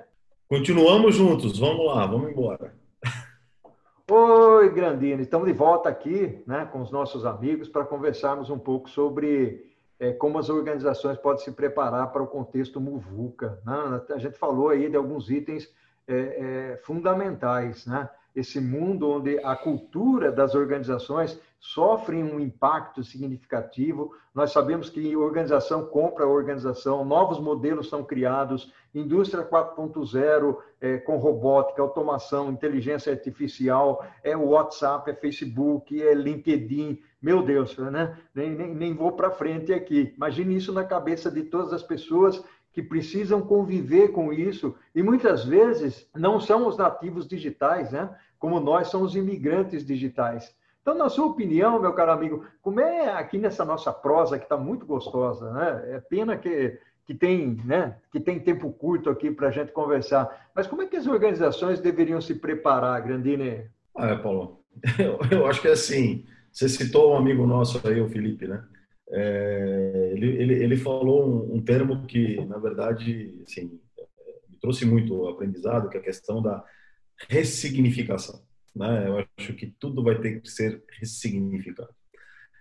[0.49, 2.73] Continuamos juntos, vamos lá, vamos embora.
[4.11, 8.89] Oi, Grandino, estamos de volta aqui né, com os nossos amigos para conversarmos um pouco
[8.89, 13.61] sobre é, como as organizações podem se preparar para o contexto muvuca.
[13.65, 14.01] Né?
[14.13, 15.73] A gente falou aí de alguns itens
[16.07, 16.15] é,
[16.73, 18.09] é, fundamentais, né?
[18.35, 24.11] Esse mundo onde a cultura das organizações sofre um impacto significativo.
[24.35, 31.81] Nós sabemos que organização compra organização, novos modelos são criados, indústria 4.0 é, com robótica,
[31.81, 36.99] automação, inteligência artificial, é o WhatsApp, é Facebook, é LinkedIn.
[37.21, 38.17] Meu Deus, né?
[38.35, 40.13] nem, nem, nem vou para frente aqui.
[40.17, 45.45] Imagine isso na cabeça de todas as pessoas que precisam conviver com isso e muitas
[45.45, 48.09] vezes não são os nativos digitais, né?
[48.39, 50.53] Como nós somos os imigrantes digitais.
[50.81, 54.57] Então, na sua opinião, meu caro amigo, como é aqui nessa nossa prosa que está
[54.57, 55.95] muito gostosa, né?
[55.95, 57.95] É pena que, que tem, né?
[58.11, 60.49] Que tem tempo curto aqui para a gente conversar.
[60.53, 63.69] Mas como é que as organizações deveriam se preparar, Grandine?
[63.95, 64.59] Ah, é, Paulo.
[64.97, 66.25] Eu, eu acho que é assim.
[66.51, 68.63] Você citou um amigo nosso aí, o Felipe, né?
[69.15, 73.79] É, ele, ele, ele, falou um, um, termo que, na verdade, assim,
[74.49, 76.65] me trouxe muito aprendizado, que é a questão da
[77.29, 78.41] ressignificação.
[78.75, 79.07] Né?
[79.07, 81.93] Eu acho que tudo vai ter que ser ressignificado.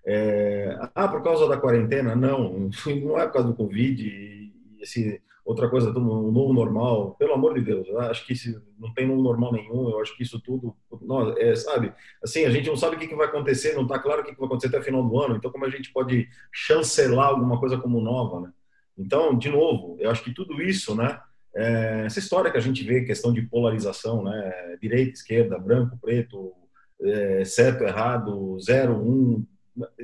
[0.05, 2.15] É, ah, por causa da quarentena?
[2.15, 2.69] Não,
[3.03, 4.53] não é por causa do Covid.
[4.79, 8.35] Esse, outra coisa, um novo normal, pelo amor de Deus, eu acho que
[8.79, 12.51] não tem novo normal nenhum, eu acho que isso tudo, nós, é, sabe, assim, a
[12.51, 14.47] gente não sabe o que, que vai acontecer, não está claro o que, que vai
[14.47, 18.01] acontecer até o final do ano, então como a gente pode chancelar alguma coisa como
[18.01, 18.53] nova, né?
[18.97, 21.19] Então, de novo, eu acho que tudo isso, né,
[21.55, 26.53] é, essa história que a gente vê, questão de polarização, né, direita, esquerda, branco, preto,
[27.01, 29.45] é, certo, errado, zero, um,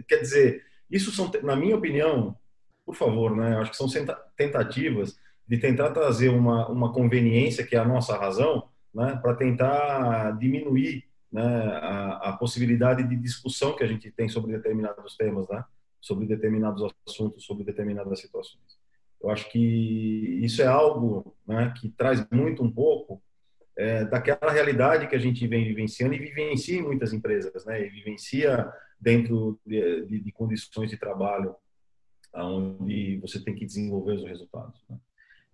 [0.08, 2.36] quer dizer, isso são, na minha opinião,
[2.84, 3.86] por favor, né, acho que são
[4.36, 5.16] tentativas
[5.48, 11.04] de tentar trazer uma, uma conveniência, que é a nossa razão, né, para tentar diminuir
[11.32, 15.64] né, a, a, possibilidade de discussão que a gente tem sobre determinados temas, né,
[16.00, 18.78] sobre determinados assuntos, sobre determinadas situações.
[19.20, 23.22] Eu acho que isso é algo né, que traz muito um pouco
[23.76, 27.88] é, daquela realidade que a gente vem vivenciando e vivencia em muitas empresas, né, e
[27.88, 31.56] vivencia dentro de, de, de condições de trabalho
[32.34, 34.80] onde você tem que desenvolver os resultados.
[34.88, 34.98] Né.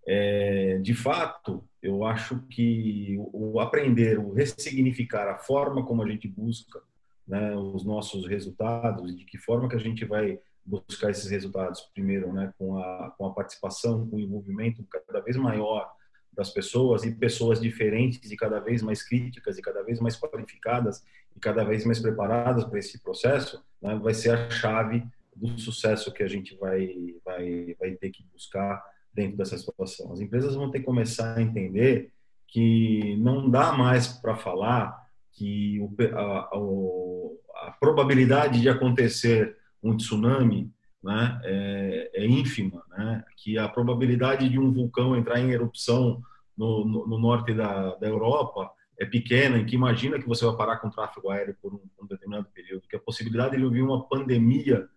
[0.07, 6.29] É, de fato, eu acho que o aprender, o ressignificar a forma como a gente
[6.29, 6.81] busca
[7.27, 12.33] né, os nossos resultados de que forma que a gente vai buscar esses resultados, primeiro,
[12.33, 15.91] né, com a, com a participação, com o envolvimento cada vez maior
[16.33, 21.05] das pessoas e pessoas diferentes e cada vez mais críticas e cada vez mais qualificadas
[21.37, 26.13] e cada vez mais preparadas para esse processo, né, vai ser a chave do sucesso
[26.13, 28.83] que a gente vai, vai, vai ter que buscar
[29.15, 30.13] dentro dessa situação.
[30.13, 32.13] As empresas vão ter que começar a entender
[32.49, 40.73] que não dá mais para falar que o, a, a, probabilidade de acontecer um tsunami
[41.03, 43.25] né, é, é, ínfima, né?
[43.37, 46.23] que a probabilidade de um vulcão entrar em erupção
[46.57, 50.57] no, no, no norte da, da, Europa é pequena, e que imagina que você vai
[50.57, 53.83] parar com o tráfego aéreo por um, um determinado período, que a possibilidade de vir
[53.83, 54.89] uma pandemia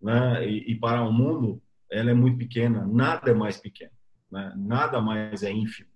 [0.00, 1.60] né, e, e parar o mundo
[1.90, 3.92] ela é muito pequena, nada é mais pequeno,
[4.30, 4.52] né?
[4.56, 5.88] nada mais é ínfimo.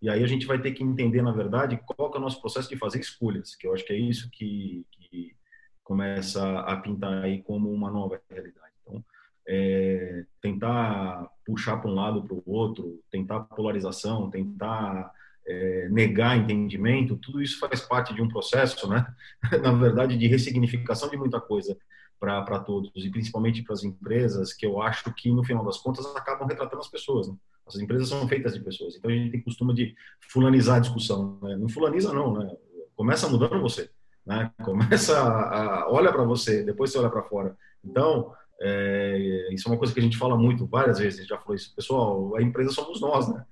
[0.00, 2.68] E aí a gente vai ter que entender, na verdade, qual é o nosso processo
[2.68, 5.36] de fazer escolhas, que eu acho que é isso que, que
[5.82, 8.72] começa a pintar aí como uma nova realidade.
[8.82, 9.04] Então,
[9.46, 15.10] é, tentar puxar para um lado para o outro, tentar polarização, tentar
[15.46, 19.04] é, negar entendimento, tudo isso faz parte de um processo, né?
[19.62, 21.76] na verdade, de ressignificação de muita coisa
[22.18, 26.04] para todos e principalmente para as empresas, que eu acho que no final das contas
[26.16, 27.28] acabam retratando as pessoas.
[27.28, 27.34] Né?
[27.66, 29.94] As empresas são feitas de pessoas, então a gente tem costume de
[30.28, 31.38] fulanizar a discussão.
[31.42, 31.56] Né?
[31.56, 32.56] Não fulaniza não, né?
[32.96, 33.90] Começa mudando você,
[34.26, 34.50] né?
[34.64, 37.56] Começa a, a olha para você, depois você olha para fora.
[37.84, 41.26] Então é, isso é uma coisa que a gente fala muito várias vezes.
[41.26, 42.36] Já falou isso, pessoal.
[42.36, 43.44] A empresa somos nós, né?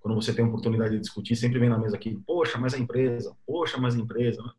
[0.00, 2.78] Quando você tem a oportunidade de discutir, sempre vem na mesa aqui, poxa, mas a
[2.78, 4.42] empresa, poxa, mas a empresa.
[4.42, 4.50] Né?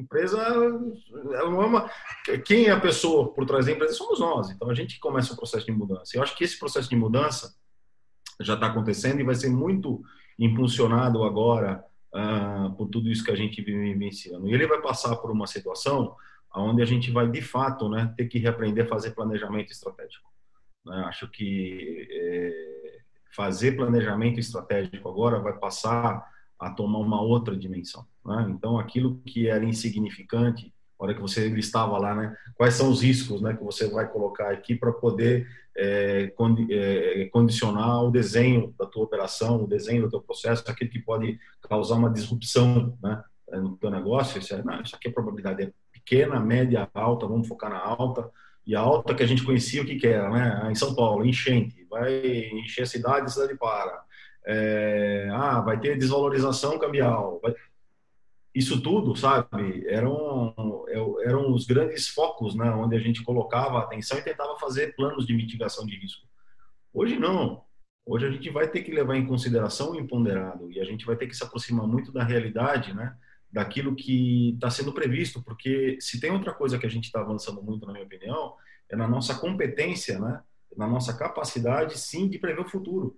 [0.00, 1.90] Empresa ela não é uma
[2.44, 4.50] quem é a pessoa por trás da empresa somos nós.
[4.50, 6.16] Então a gente começa o processo de mudança.
[6.16, 7.54] Eu acho que esse processo de mudança
[8.40, 10.02] já está acontecendo e vai ser muito
[10.38, 11.84] impulsionado agora
[12.14, 14.48] uh, por tudo isso que a gente vive vivenciando.
[14.48, 16.16] E ele vai passar por uma situação
[16.54, 20.28] onde a gente vai de fato né ter que reaprender a fazer planejamento estratégico
[20.84, 21.04] né?
[21.06, 26.26] acho que é, fazer planejamento estratégico agora vai passar
[26.60, 28.06] a tomar uma outra dimensão.
[28.24, 28.48] Né?
[28.50, 32.36] Então, aquilo que era insignificante, na hora que você estava lá, né?
[32.54, 36.30] quais são os riscos né, que você vai colocar aqui para poder é,
[36.70, 41.40] é, condicionar o desenho da tua operação, o desenho do teu processo, aquilo que pode
[41.66, 44.38] causar uma disrupção né, no teu negócio.
[44.54, 48.30] É, não, isso aqui a probabilidade é pequena, média, alta, vamos focar na alta.
[48.66, 50.28] E a alta que a gente conhecia, o que, que era?
[50.28, 50.70] Né?
[50.70, 52.12] Em São Paulo, enchente, vai
[52.52, 54.04] encher a cidade, a cidade para
[54.52, 57.40] é, ah, vai ter desvalorização cambial.
[58.52, 60.84] Isso tudo, sabe, eram,
[61.22, 65.34] eram os grandes focos, né, onde a gente colocava atenção e tentava fazer planos de
[65.34, 66.26] mitigação de risco.
[66.92, 67.62] Hoje não.
[68.04, 71.14] Hoje a gente vai ter que levar em consideração o imponderado e a gente vai
[71.14, 73.16] ter que se aproximar muito da realidade, né,
[73.52, 77.62] daquilo que está sendo previsto, porque se tem outra coisa que a gente está avançando
[77.62, 78.54] muito, na minha opinião,
[78.88, 80.42] é na nossa competência, né,
[80.76, 83.16] na nossa capacidade, sim, de prever o futuro.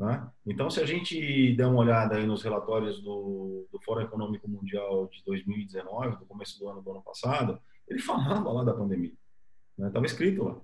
[0.00, 0.26] Né?
[0.46, 5.06] Então, se a gente der uma olhada aí nos relatórios do, do Fórum Econômico Mundial
[5.12, 9.12] de 2019, do começo do ano do ano passado, ele falava lá da pandemia.
[9.78, 10.06] Estava né?
[10.06, 10.56] escrito lá.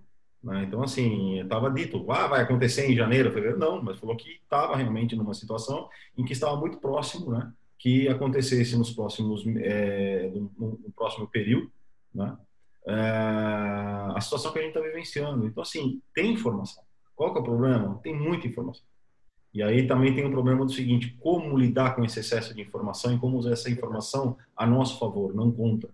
[0.42, 0.64] Né?
[0.64, 3.58] Então, assim, estava dito, ah, vai acontecer em janeiro, fevereiro.
[3.58, 8.08] Não, mas falou que estava realmente numa situação em que estava muito próximo né, que
[8.08, 11.70] acontecesse nos próximos, é, no, no próximo período.
[12.14, 12.34] Né?
[12.86, 15.46] é, a situação que a gente está vivenciando.
[15.46, 16.82] Então, assim, tem informação.
[17.14, 17.98] Qual que é o problema?
[18.02, 18.84] Tem muita informação.
[19.56, 23.14] E aí também tem o problema do seguinte: como lidar com esse excesso de informação
[23.14, 25.88] e como usar essa informação a nosso favor, não contra,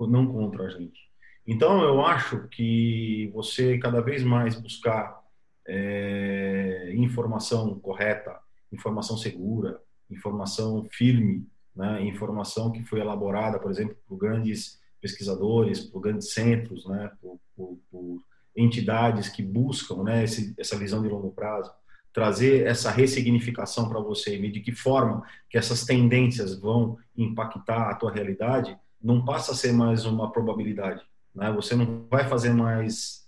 [0.00, 0.98] não contra a gente.
[1.46, 5.22] Então, eu acho que você cada vez mais buscar
[5.68, 8.40] é, informação correta,
[8.72, 9.78] informação segura,
[10.10, 11.46] informação firme,
[11.76, 17.38] né, informação que foi elaborada, por exemplo, por grandes pesquisadores, por grandes centros, né, por,
[17.54, 18.22] por, por
[18.56, 21.70] entidades que buscam né, esse, essa visão de longo prazo,
[22.12, 27.94] trazer essa ressignificação para você e de que forma que essas tendências vão impactar a
[27.94, 31.02] tua realidade, não passa a ser mais uma probabilidade.
[31.34, 31.50] Né?
[31.52, 33.26] Você não vai fazer mais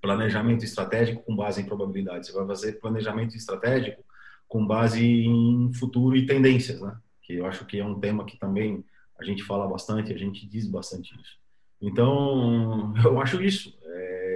[0.00, 4.02] planejamento estratégico com base em probabilidade, você vai fazer planejamento estratégico
[4.46, 6.96] com base em futuro e tendências, né?
[7.22, 8.84] que eu acho que é um tema que também
[9.20, 11.36] a gente fala bastante, a gente diz bastante isso.
[11.80, 13.77] Então, eu acho isso.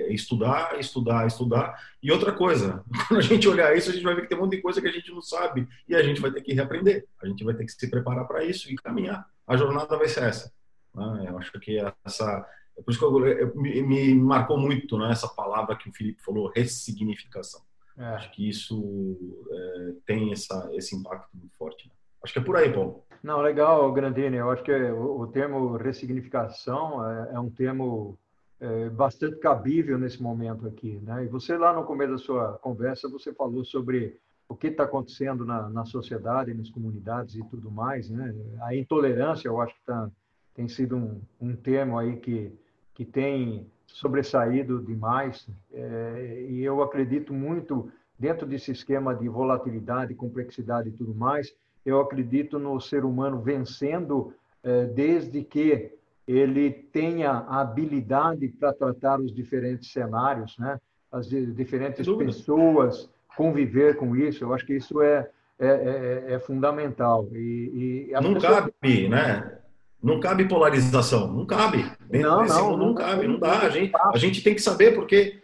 [0.02, 1.92] É estudar, estudar, estudar.
[2.02, 4.42] E outra coisa, quando a gente olhar isso, a gente vai ver que tem um
[4.42, 7.06] monte de coisa que a gente não sabe e a gente vai ter que reaprender.
[7.22, 9.26] A gente vai ter que se preparar para isso e caminhar.
[9.46, 10.52] A jornada vai ser essa.
[10.94, 11.26] Né?
[11.28, 12.46] Eu acho que essa.
[12.76, 15.92] É por isso que eu, eu, me, me, marcou muito né, essa palavra que o
[15.92, 17.60] Felipe falou, ressignificação.
[17.98, 18.04] É.
[18.14, 19.18] Acho que isso
[19.50, 21.86] é, tem essa, esse impacto muito forte.
[21.86, 21.92] Né?
[22.22, 23.04] Acho que é por aí, Paulo.
[23.22, 24.36] Não, legal, Grandini.
[24.36, 28.18] Eu acho que o, o termo ressignificação é, é um termo
[28.62, 31.00] é, bastante cabível nesse momento aqui.
[31.02, 31.24] Né?
[31.24, 34.16] E você lá no começo da sua conversa, você falou sobre
[34.48, 38.08] o que está acontecendo na, na sociedade, nas comunidades e tudo mais.
[38.08, 38.32] Né?
[38.60, 40.08] A intolerância, eu acho que tá,
[40.54, 42.52] tem sido um, um termo aí que,
[42.94, 45.48] que tem sobressaído demais.
[45.72, 51.52] É, e eu acredito muito dentro desse esquema de volatilidade, complexidade e tudo mais,
[51.84, 59.20] eu acredito no ser humano vencendo é, desde que ele tenha a habilidade para tratar
[59.20, 60.78] os diferentes cenários, né?
[61.10, 64.44] as diferentes pessoas, conviver com isso.
[64.44, 67.28] Eu acho que isso é, é, é, é fundamental.
[67.32, 68.60] E, e não pessoas...
[68.60, 69.58] cabe, né?
[70.02, 71.84] Não cabe polarização, não cabe.
[72.10, 73.60] Não, não, não, não, cabe, não dá.
[73.60, 75.40] A gente, a gente tem que saber porque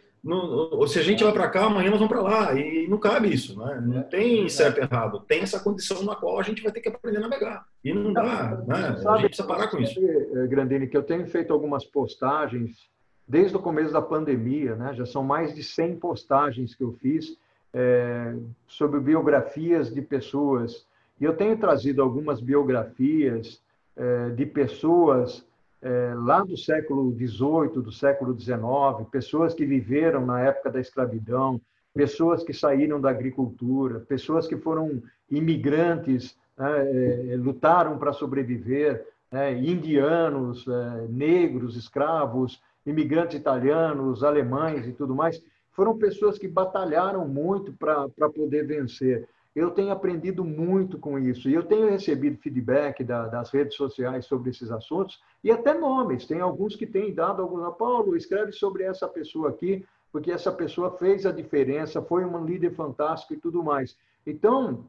[0.87, 2.55] se a gente vai para cá, amanhã nós vamos para lá.
[2.55, 3.83] E não cabe isso, né?
[3.85, 4.49] Não é, tem é.
[4.49, 5.21] certo e errado.
[5.21, 7.67] Tem essa condição na qual a gente vai ter que aprender a navegar.
[7.85, 8.97] E não dá, né?
[8.97, 9.99] Sabe, a gente precisa parar com isso.
[10.01, 12.89] Eh, Grandini, que eu tenho feito algumas postagens
[13.27, 14.95] desde o começo da pandemia, né?
[14.95, 17.39] Já são mais de 100 postagens que eu fiz
[17.73, 18.35] é,
[18.67, 20.87] sobre biografias de pessoas.
[21.21, 23.63] E eu tenho trazido algumas biografias
[23.97, 25.45] é, de pessoas
[25.81, 31.61] é, lá do século XVIII, do século XIX, pessoas que viveram na época da escravidão,
[31.95, 39.55] pessoas que saíram da agricultura, pessoas que foram imigrantes, né, é, lutaram para sobreviver, né,
[39.55, 47.73] indianos, é, negros, escravos, imigrantes italianos, alemães e tudo mais, foram pessoas que batalharam muito
[47.73, 51.49] para poder vencer eu tenho aprendido muito com isso.
[51.49, 56.27] E eu tenho recebido feedback da, das redes sociais sobre esses assuntos e até nomes.
[56.27, 57.65] Tem alguns que têm dado alguns.
[57.65, 62.45] Ah, Paulo, escreve sobre essa pessoa aqui, porque essa pessoa fez a diferença, foi um
[62.45, 63.97] líder fantástico e tudo mais.
[64.27, 64.85] Então,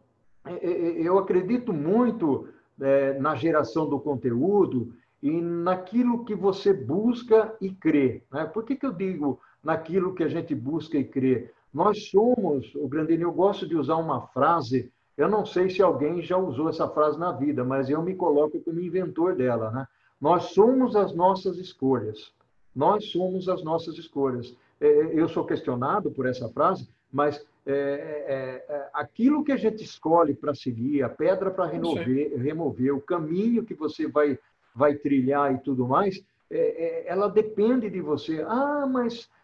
[0.45, 2.47] é, é, é, eu acredito muito
[3.19, 8.23] na geração do conteúdo e naquilo que você busca e crê.
[8.31, 8.45] Né?
[8.45, 11.51] Por que, que eu digo naquilo que a gente busca e crê?
[11.73, 16.21] Nós somos, o Grandini, eu gosto de usar uma frase, eu não sei se alguém
[16.21, 19.87] já usou essa frase na vida, mas eu me coloco como inventor dela, né?
[20.19, 22.33] Nós somos as nossas escolhas.
[22.75, 24.55] Nós somos as nossas escolhas.
[24.79, 29.83] É, eu sou questionado por essa frase, mas é, é, é, aquilo que a gente
[29.83, 34.39] escolhe para seguir, a pedra para remover, remover, o caminho que você vai,
[34.73, 38.43] vai trilhar e tudo mais, é, é, ela depende de você.
[38.47, 39.38] Ah, mas é,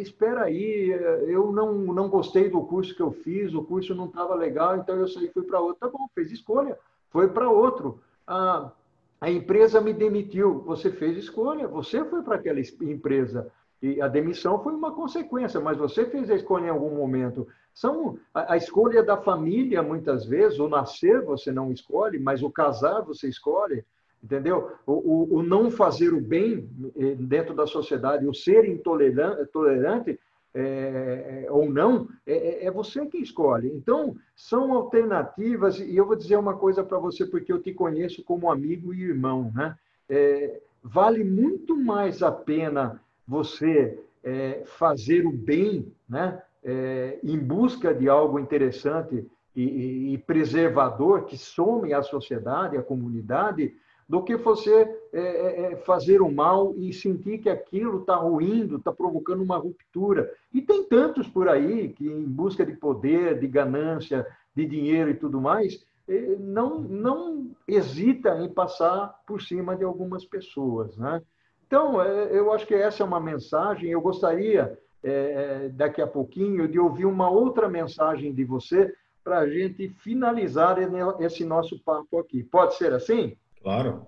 [0.00, 0.88] espera aí,
[1.26, 4.96] eu não, não gostei do curso que eu fiz, o curso não estava legal, então
[4.96, 5.76] eu saí fui para outro.
[5.80, 6.78] Tá bom, fez escolha,
[7.10, 8.00] foi para outro.
[8.26, 8.72] A,
[9.20, 13.52] a empresa me demitiu, você fez escolha, você foi para aquela empresa.
[13.82, 17.46] E a demissão foi uma consequência, mas você fez a escolha em algum momento.
[17.72, 22.50] São a, a, escolha da família, muitas vezes, o nascer você não escolhe, mas o
[22.50, 23.84] casar você escolhe
[24.22, 24.72] entendeu?
[24.86, 30.18] O, o, o, não fazer o bem eh, dentro da sociedade, o ser intolerante, tolerante,
[30.52, 33.68] é, ou não, é, é, é, você que escolhe.
[33.68, 38.24] Então, são alternativas, e eu vou dizer uma coisa para você, porque eu te conheço
[38.24, 39.76] como amigo e irmão, né?
[40.08, 46.42] É, vale muito mais a pena você é, fazer o bem, né?
[46.62, 49.24] É, em busca de algo interessante
[49.56, 53.74] e, e, preservador que some a sociedade, a comunidade,
[54.10, 58.78] do que você é, é, é fazer o mal e sentir que aquilo está ruindo,
[58.78, 60.34] está provocando uma ruptura.
[60.52, 65.14] E tem tantos por aí que, em busca de poder, de ganância, de dinheiro e
[65.14, 70.96] tudo mais, é, não, não hesita em passar por cima de algumas pessoas.
[70.96, 71.22] Né?
[71.68, 73.90] Então, é, eu acho que essa é uma mensagem.
[73.90, 78.92] Eu gostaria, é, daqui a pouquinho, de ouvir uma outra mensagem de você
[79.22, 80.78] para a gente finalizar
[81.20, 82.42] esse nosso papo aqui.
[82.42, 83.36] Pode ser assim?
[83.62, 84.06] Claro.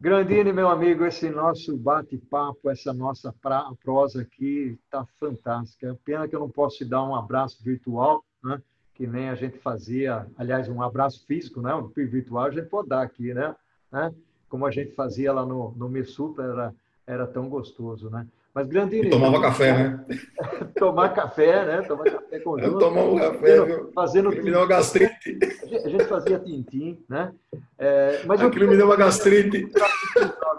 [0.00, 3.34] Grandine, meu amigo, esse nosso bate-papo, essa nossa
[3.82, 5.98] prosa aqui está fantástica.
[6.04, 8.62] Pena que eu não posso te dar um abraço virtual, né?
[8.94, 11.74] que nem a gente fazia, aliás, um abraço físico, né?
[11.74, 13.56] um virtual a gente pode dar aqui, né?
[13.90, 14.14] né?
[14.48, 16.74] Como a gente fazia lá no, no Messuta, era,
[17.06, 18.28] era tão gostoso, né?
[18.54, 19.08] Mas Grandini...
[19.08, 20.06] E tomava café, né?
[20.78, 21.82] tomar café, né?
[21.82, 23.92] Tomar café com Eu tomava um café, viu?
[23.92, 25.38] Fazendo me deu uma gastrite.
[25.84, 27.32] A gente fazia tintim, né?
[27.76, 28.70] É, mas Aquilo eu...
[28.70, 29.68] me deu uma gastrite.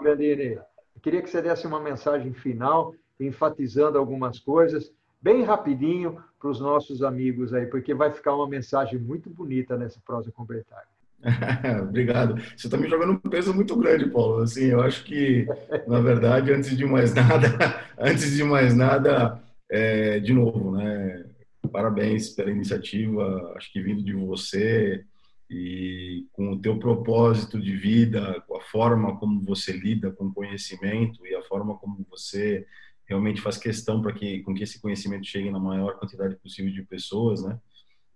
[0.02, 0.58] Grandini,
[1.02, 7.02] queria que você desse uma mensagem final, enfatizando algumas coisas, bem rapidinho, para os nossos
[7.02, 10.95] amigos aí, porque vai ficar uma mensagem muito bonita nessa prosa convertável.
[11.82, 12.40] Obrigado.
[12.56, 14.42] Você está me jogando um peso muito grande, Paulo.
[14.42, 15.46] Assim, eu acho que,
[15.86, 21.24] na verdade, antes de mais nada, antes de mais nada, é, de novo, né?
[21.72, 23.54] Parabéns pela iniciativa.
[23.56, 25.04] Acho que vindo de você
[25.50, 31.24] e com o teu propósito de vida, com a forma como você lida com conhecimento
[31.26, 32.66] e a forma como você
[33.08, 36.82] realmente faz questão para que com que esse conhecimento chegue na maior quantidade possível de
[36.82, 37.58] pessoas, né?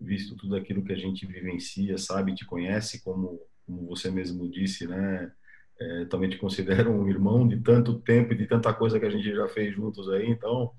[0.01, 4.87] Visto tudo aquilo que a gente vivencia, sabe, te conhece, como, como você mesmo disse,
[4.87, 5.31] né?
[5.79, 9.11] É, também te considero um irmão de tanto tempo e de tanta coisa que a
[9.11, 10.73] gente já fez juntos aí, então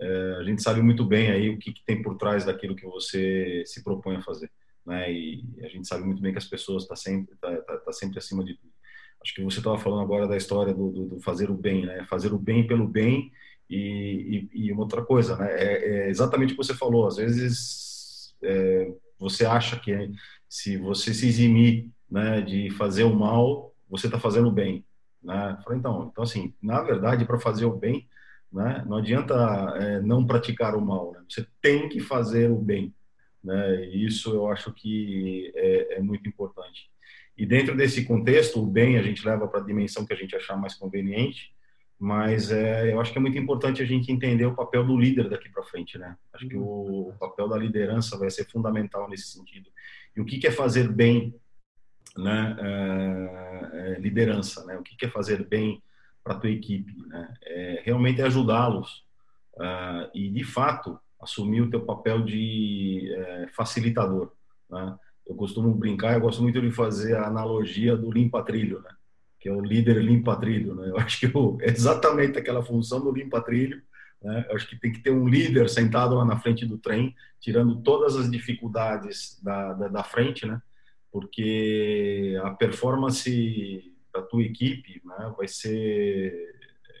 [0.00, 2.84] é, a gente sabe muito bem aí o que, que, tem por trás daquilo que
[2.84, 4.50] você se propõe a fazer,
[4.84, 5.12] né?
[5.12, 7.92] E a gente sabe muito bem que as pessoas estão tá sempre tá, tá, tá,
[7.92, 8.72] sempre acima de tudo.
[9.22, 12.04] Acho que você estava falando agora da história do, do, do, fazer o bem, né?
[12.08, 13.30] Fazer o bem pelo bem
[13.70, 15.48] e, e, e uma outra coisa, né?
[15.52, 17.06] É, é exatamente o que você falou.
[17.06, 17.91] Às vezes
[18.42, 20.10] é, você acha que
[20.48, 24.84] se você se eximir né, de fazer o mal, você está fazendo o bem.
[25.22, 25.58] Né?
[25.64, 28.08] Falei, então, então, assim, na verdade, para fazer o bem,
[28.52, 29.34] né, não adianta
[29.76, 31.22] é, não praticar o mal, né?
[31.28, 32.94] você tem que fazer o bem.
[33.42, 33.86] Né?
[33.86, 36.90] Isso eu acho que é, é muito importante.
[37.36, 40.36] E dentro desse contexto, o bem a gente leva para a dimensão que a gente
[40.36, 41.54] achar mais conveniente,
[42.02, 45.28] mas é, eu acho que é muito importante a gente entender o papel do líder
[45.28, 46.16] daqui para frente, né?
[46.32, 49.70] Acho que o, o, papel da liderança vai ser fundamental nesse sentido.
[50.16, 51.32] E o que, que é fazer bem,
[52.18, 52.56] né?
[52.58, 54.76] É, é liderança, né?
[54.76, 55.80] O que, que é fazer bem
[56.24, 57.32] para a tua equipe, né?
[57.44, 59.04] É realmente ajudá-los
[59.58, 64.32] uh, e, de fato, assumir o teu papel de é, facilitador,
[64.68, 64.98] né?
[65.24, 68.90] Eu costumo brincar, eu gosto muito de fazer a analogia do limpa-trilho, né?
[69.42, 70.72] Que é o líder limpa-trilho.
[70.76, 70.90] Né?
[70.90, 71.26] Eu acho que
[71.62, 73.82] é exatamente aquela função do limpa-trilho.
[74.22, 74.46] Né?
[74.48, 77.82] Eu acho que tem que ter um líder sentado lá na frente do trem, tirando
[77.82, 80.62] todas as dificuldades da, da, da frente, né?
[81.10, 86.32] porque a performance da tua equipe né, vai ser.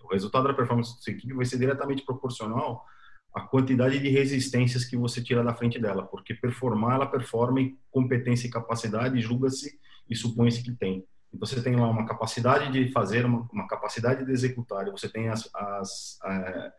[0.02, 2.84] O resultado da performance da tua equipe vai ser diretamente proporcional
[3.32, 7.78] à quantidade de resistências que você tira da frente dela, porque performar, ela performa em
[7.90, 9.78] competência e capacidade, julga-se
[10.10, 11.06] e supõe-se que tem.
[11.32, 15.28] Então, você tem lá uma capacidade de fazer, uma, uma capacidade de executar, você tem
[15.28, 16.72] as, as, é,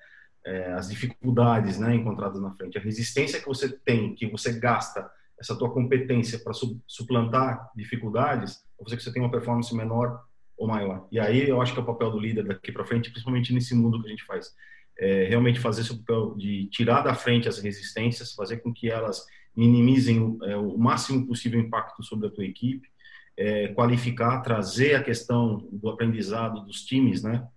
[0.46, 5.10] é, as dificuldades né, encontradas na frente, a resistência que você tem, que você gasta
[5.40, 10.24] essa tua competência para su, suplantar dificuldades, você que você tem uma performance menor
[10.56, 11.08] ou maior.
[11.12, 13.74] E aí eu acho que é o papel do líder daqui para frente, principalmente nesse
[13.74, 14.54] mundo que a gente faz,
[14.98, 19.26] é realmente fazer esse papel de tirar da frente as resistências, fazer com que elas
[19.56, 22.93] minimizem é, o máximo possível o impacto sobre a tua equipe
[23.38, 27.48] é, qualificar, trazer a questão do aprendizado dos times, né,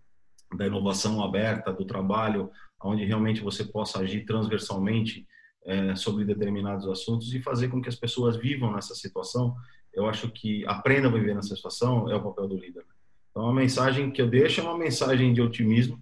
[0.56, 2.50] da inovação aberta, do trabalho,
[2.82, 5.26] onde realmente você possa agir transversalmente
[5.64, 9.54] é, sobre determinados assuntos e fazer com que as pessoas vivam nessa situação.
[9.92, 12.84] Eu acho que aprendam a viver nessa situação é o papel do líder.
[13.30, 16.00] Então, a mensagem que eu deixo é uma mensagem de otimismo.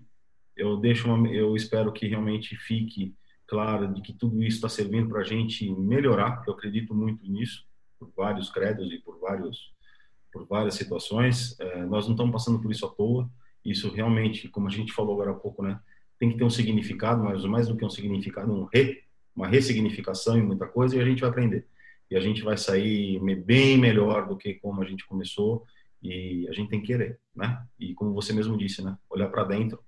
[0.56, 3.14] Eu deixo, uma, eu espero que realmente fique
[3.46, 6.44] claro de que tudo isso está servindo para a gente melhorar.
[6.46, 7.64] Eu acredito muito nisso
[8.04, 9.72] por vários credos e por vários
[10.32, 11.58] por várias situações.
[11.60, 13.30] É, nós não estamos passando por isso à toa.
[13.64, 15.80] Isso realmente, como a gente falou agora há pouco, né,
[16.18, 20.36] tem que ter um significado, mas mais do que um significado, um re, uma ressignificação
[20.36, 21.66] em muita coisa e a gente vai aprender.
[22.10, 25.64] E a gente vai sair bem melhor do que como a gente começou
[26.02, 27.64] e a gente tem que querer, né?
[27.78, 29.78] E como você mesmo disse, né, olhar para dentro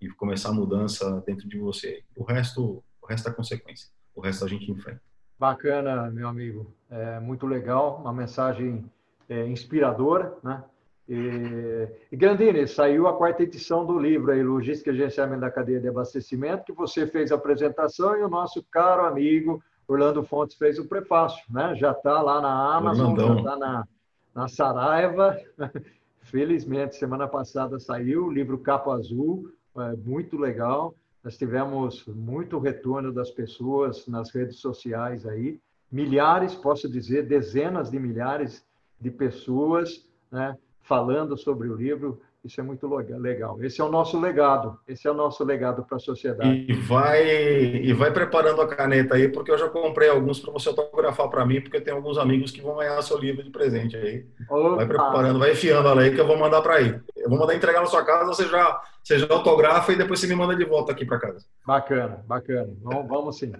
[0.00, 2.04] e começar a mudança dentro de você.
[2.14, 3.88] O resto, o resto é consequência.
[4.14, 5.02] O resto a gente enfrenta.
[5.38, 6.66] Bacana, meu amigo.
[6.90, 8.90] É muito legal, uma mensagem
[9.28, 10.62] é, inspiradora, né?
[11.08, 15.78] E, e Grandini, saiu a quarta edição do livro aí, Logística e Gerenciamento da Cadeia
[15.78, 20.78] de Abastecimento, que você fez a apresentação e o nosso caro amigo Orlando Fontes fez
[20.78, 21.74] o prefácio, né?
[21.76, 23.34] Já está lá na Amazon, Orlandão.
[23.34, 23.88] já está na,
[24.34, 25.38] na Saraiva.
[26.22, 30.92] Felizmente, semana passada saiu o livro Capa Azul, é muito legal.
[31.26, 35.58] Nós tivemos muito retorno das pessoas nas redes sociais aí,
[35.90, 38.64] milhares, posso dizer, dezenas de milhares
[39.00, 40.56] de pessoas, né?
[40.82, 42.20] falando sobre o livro.
[42.44, 43.60] Isso é muito legal.
[43.60, 44.78] Esse é o nosso legado.
[44.86, 46.64] Esse é o nosso legado para a sociedade.
[46.68, 50.68] E vai e vai preparando a caneta aí, porque eu já comprei alguns para você
[50.68, 54.24] autografar para mim, porque tem alguns amigos que vão ganhar seu livro de presente aí.
[54.48, 54.76] Opa.
[54.76, 56.94] Vai preparando, vai enfiando ela aí que eu vou mandar para aí.
[57.26, 60.28] Eu vou mandar entregar na sua casa, você já, você já autografa e depois você
[60.28, 61.44] me manda de volta aqui para casa.
[61.66, 62.72] Bacana, bacana.
[62.80, 63.52] Vamos, vamos sim.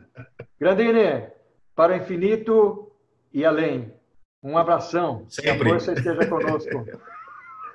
[0.59, 1.27] Grandine,
[1.75, 2.93] para o infinito
[3.35, 3.93] e além.
[4.41, 5.25] Um abração.
[5.29, 5.57] Sempre.
[5.57, 6.87] Que a força esteja conosco.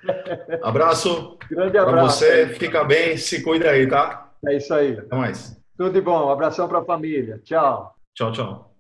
[0.64, 1.38] Abraço.
[1.50, 1.92] Grande abraço.
[1.92, 4.32] Para você, fica bem, se cuida aí, tá?
[4.48, 4.98] É isso aí.
[4.98, 5.62] Até mais.
[5.78, 6.28] Tudo de bom.
[6.28, 7.40] Um abração para a família.
[7.44, 7.94] Tchau.
[8.16, 8.71] Tchau, tchau.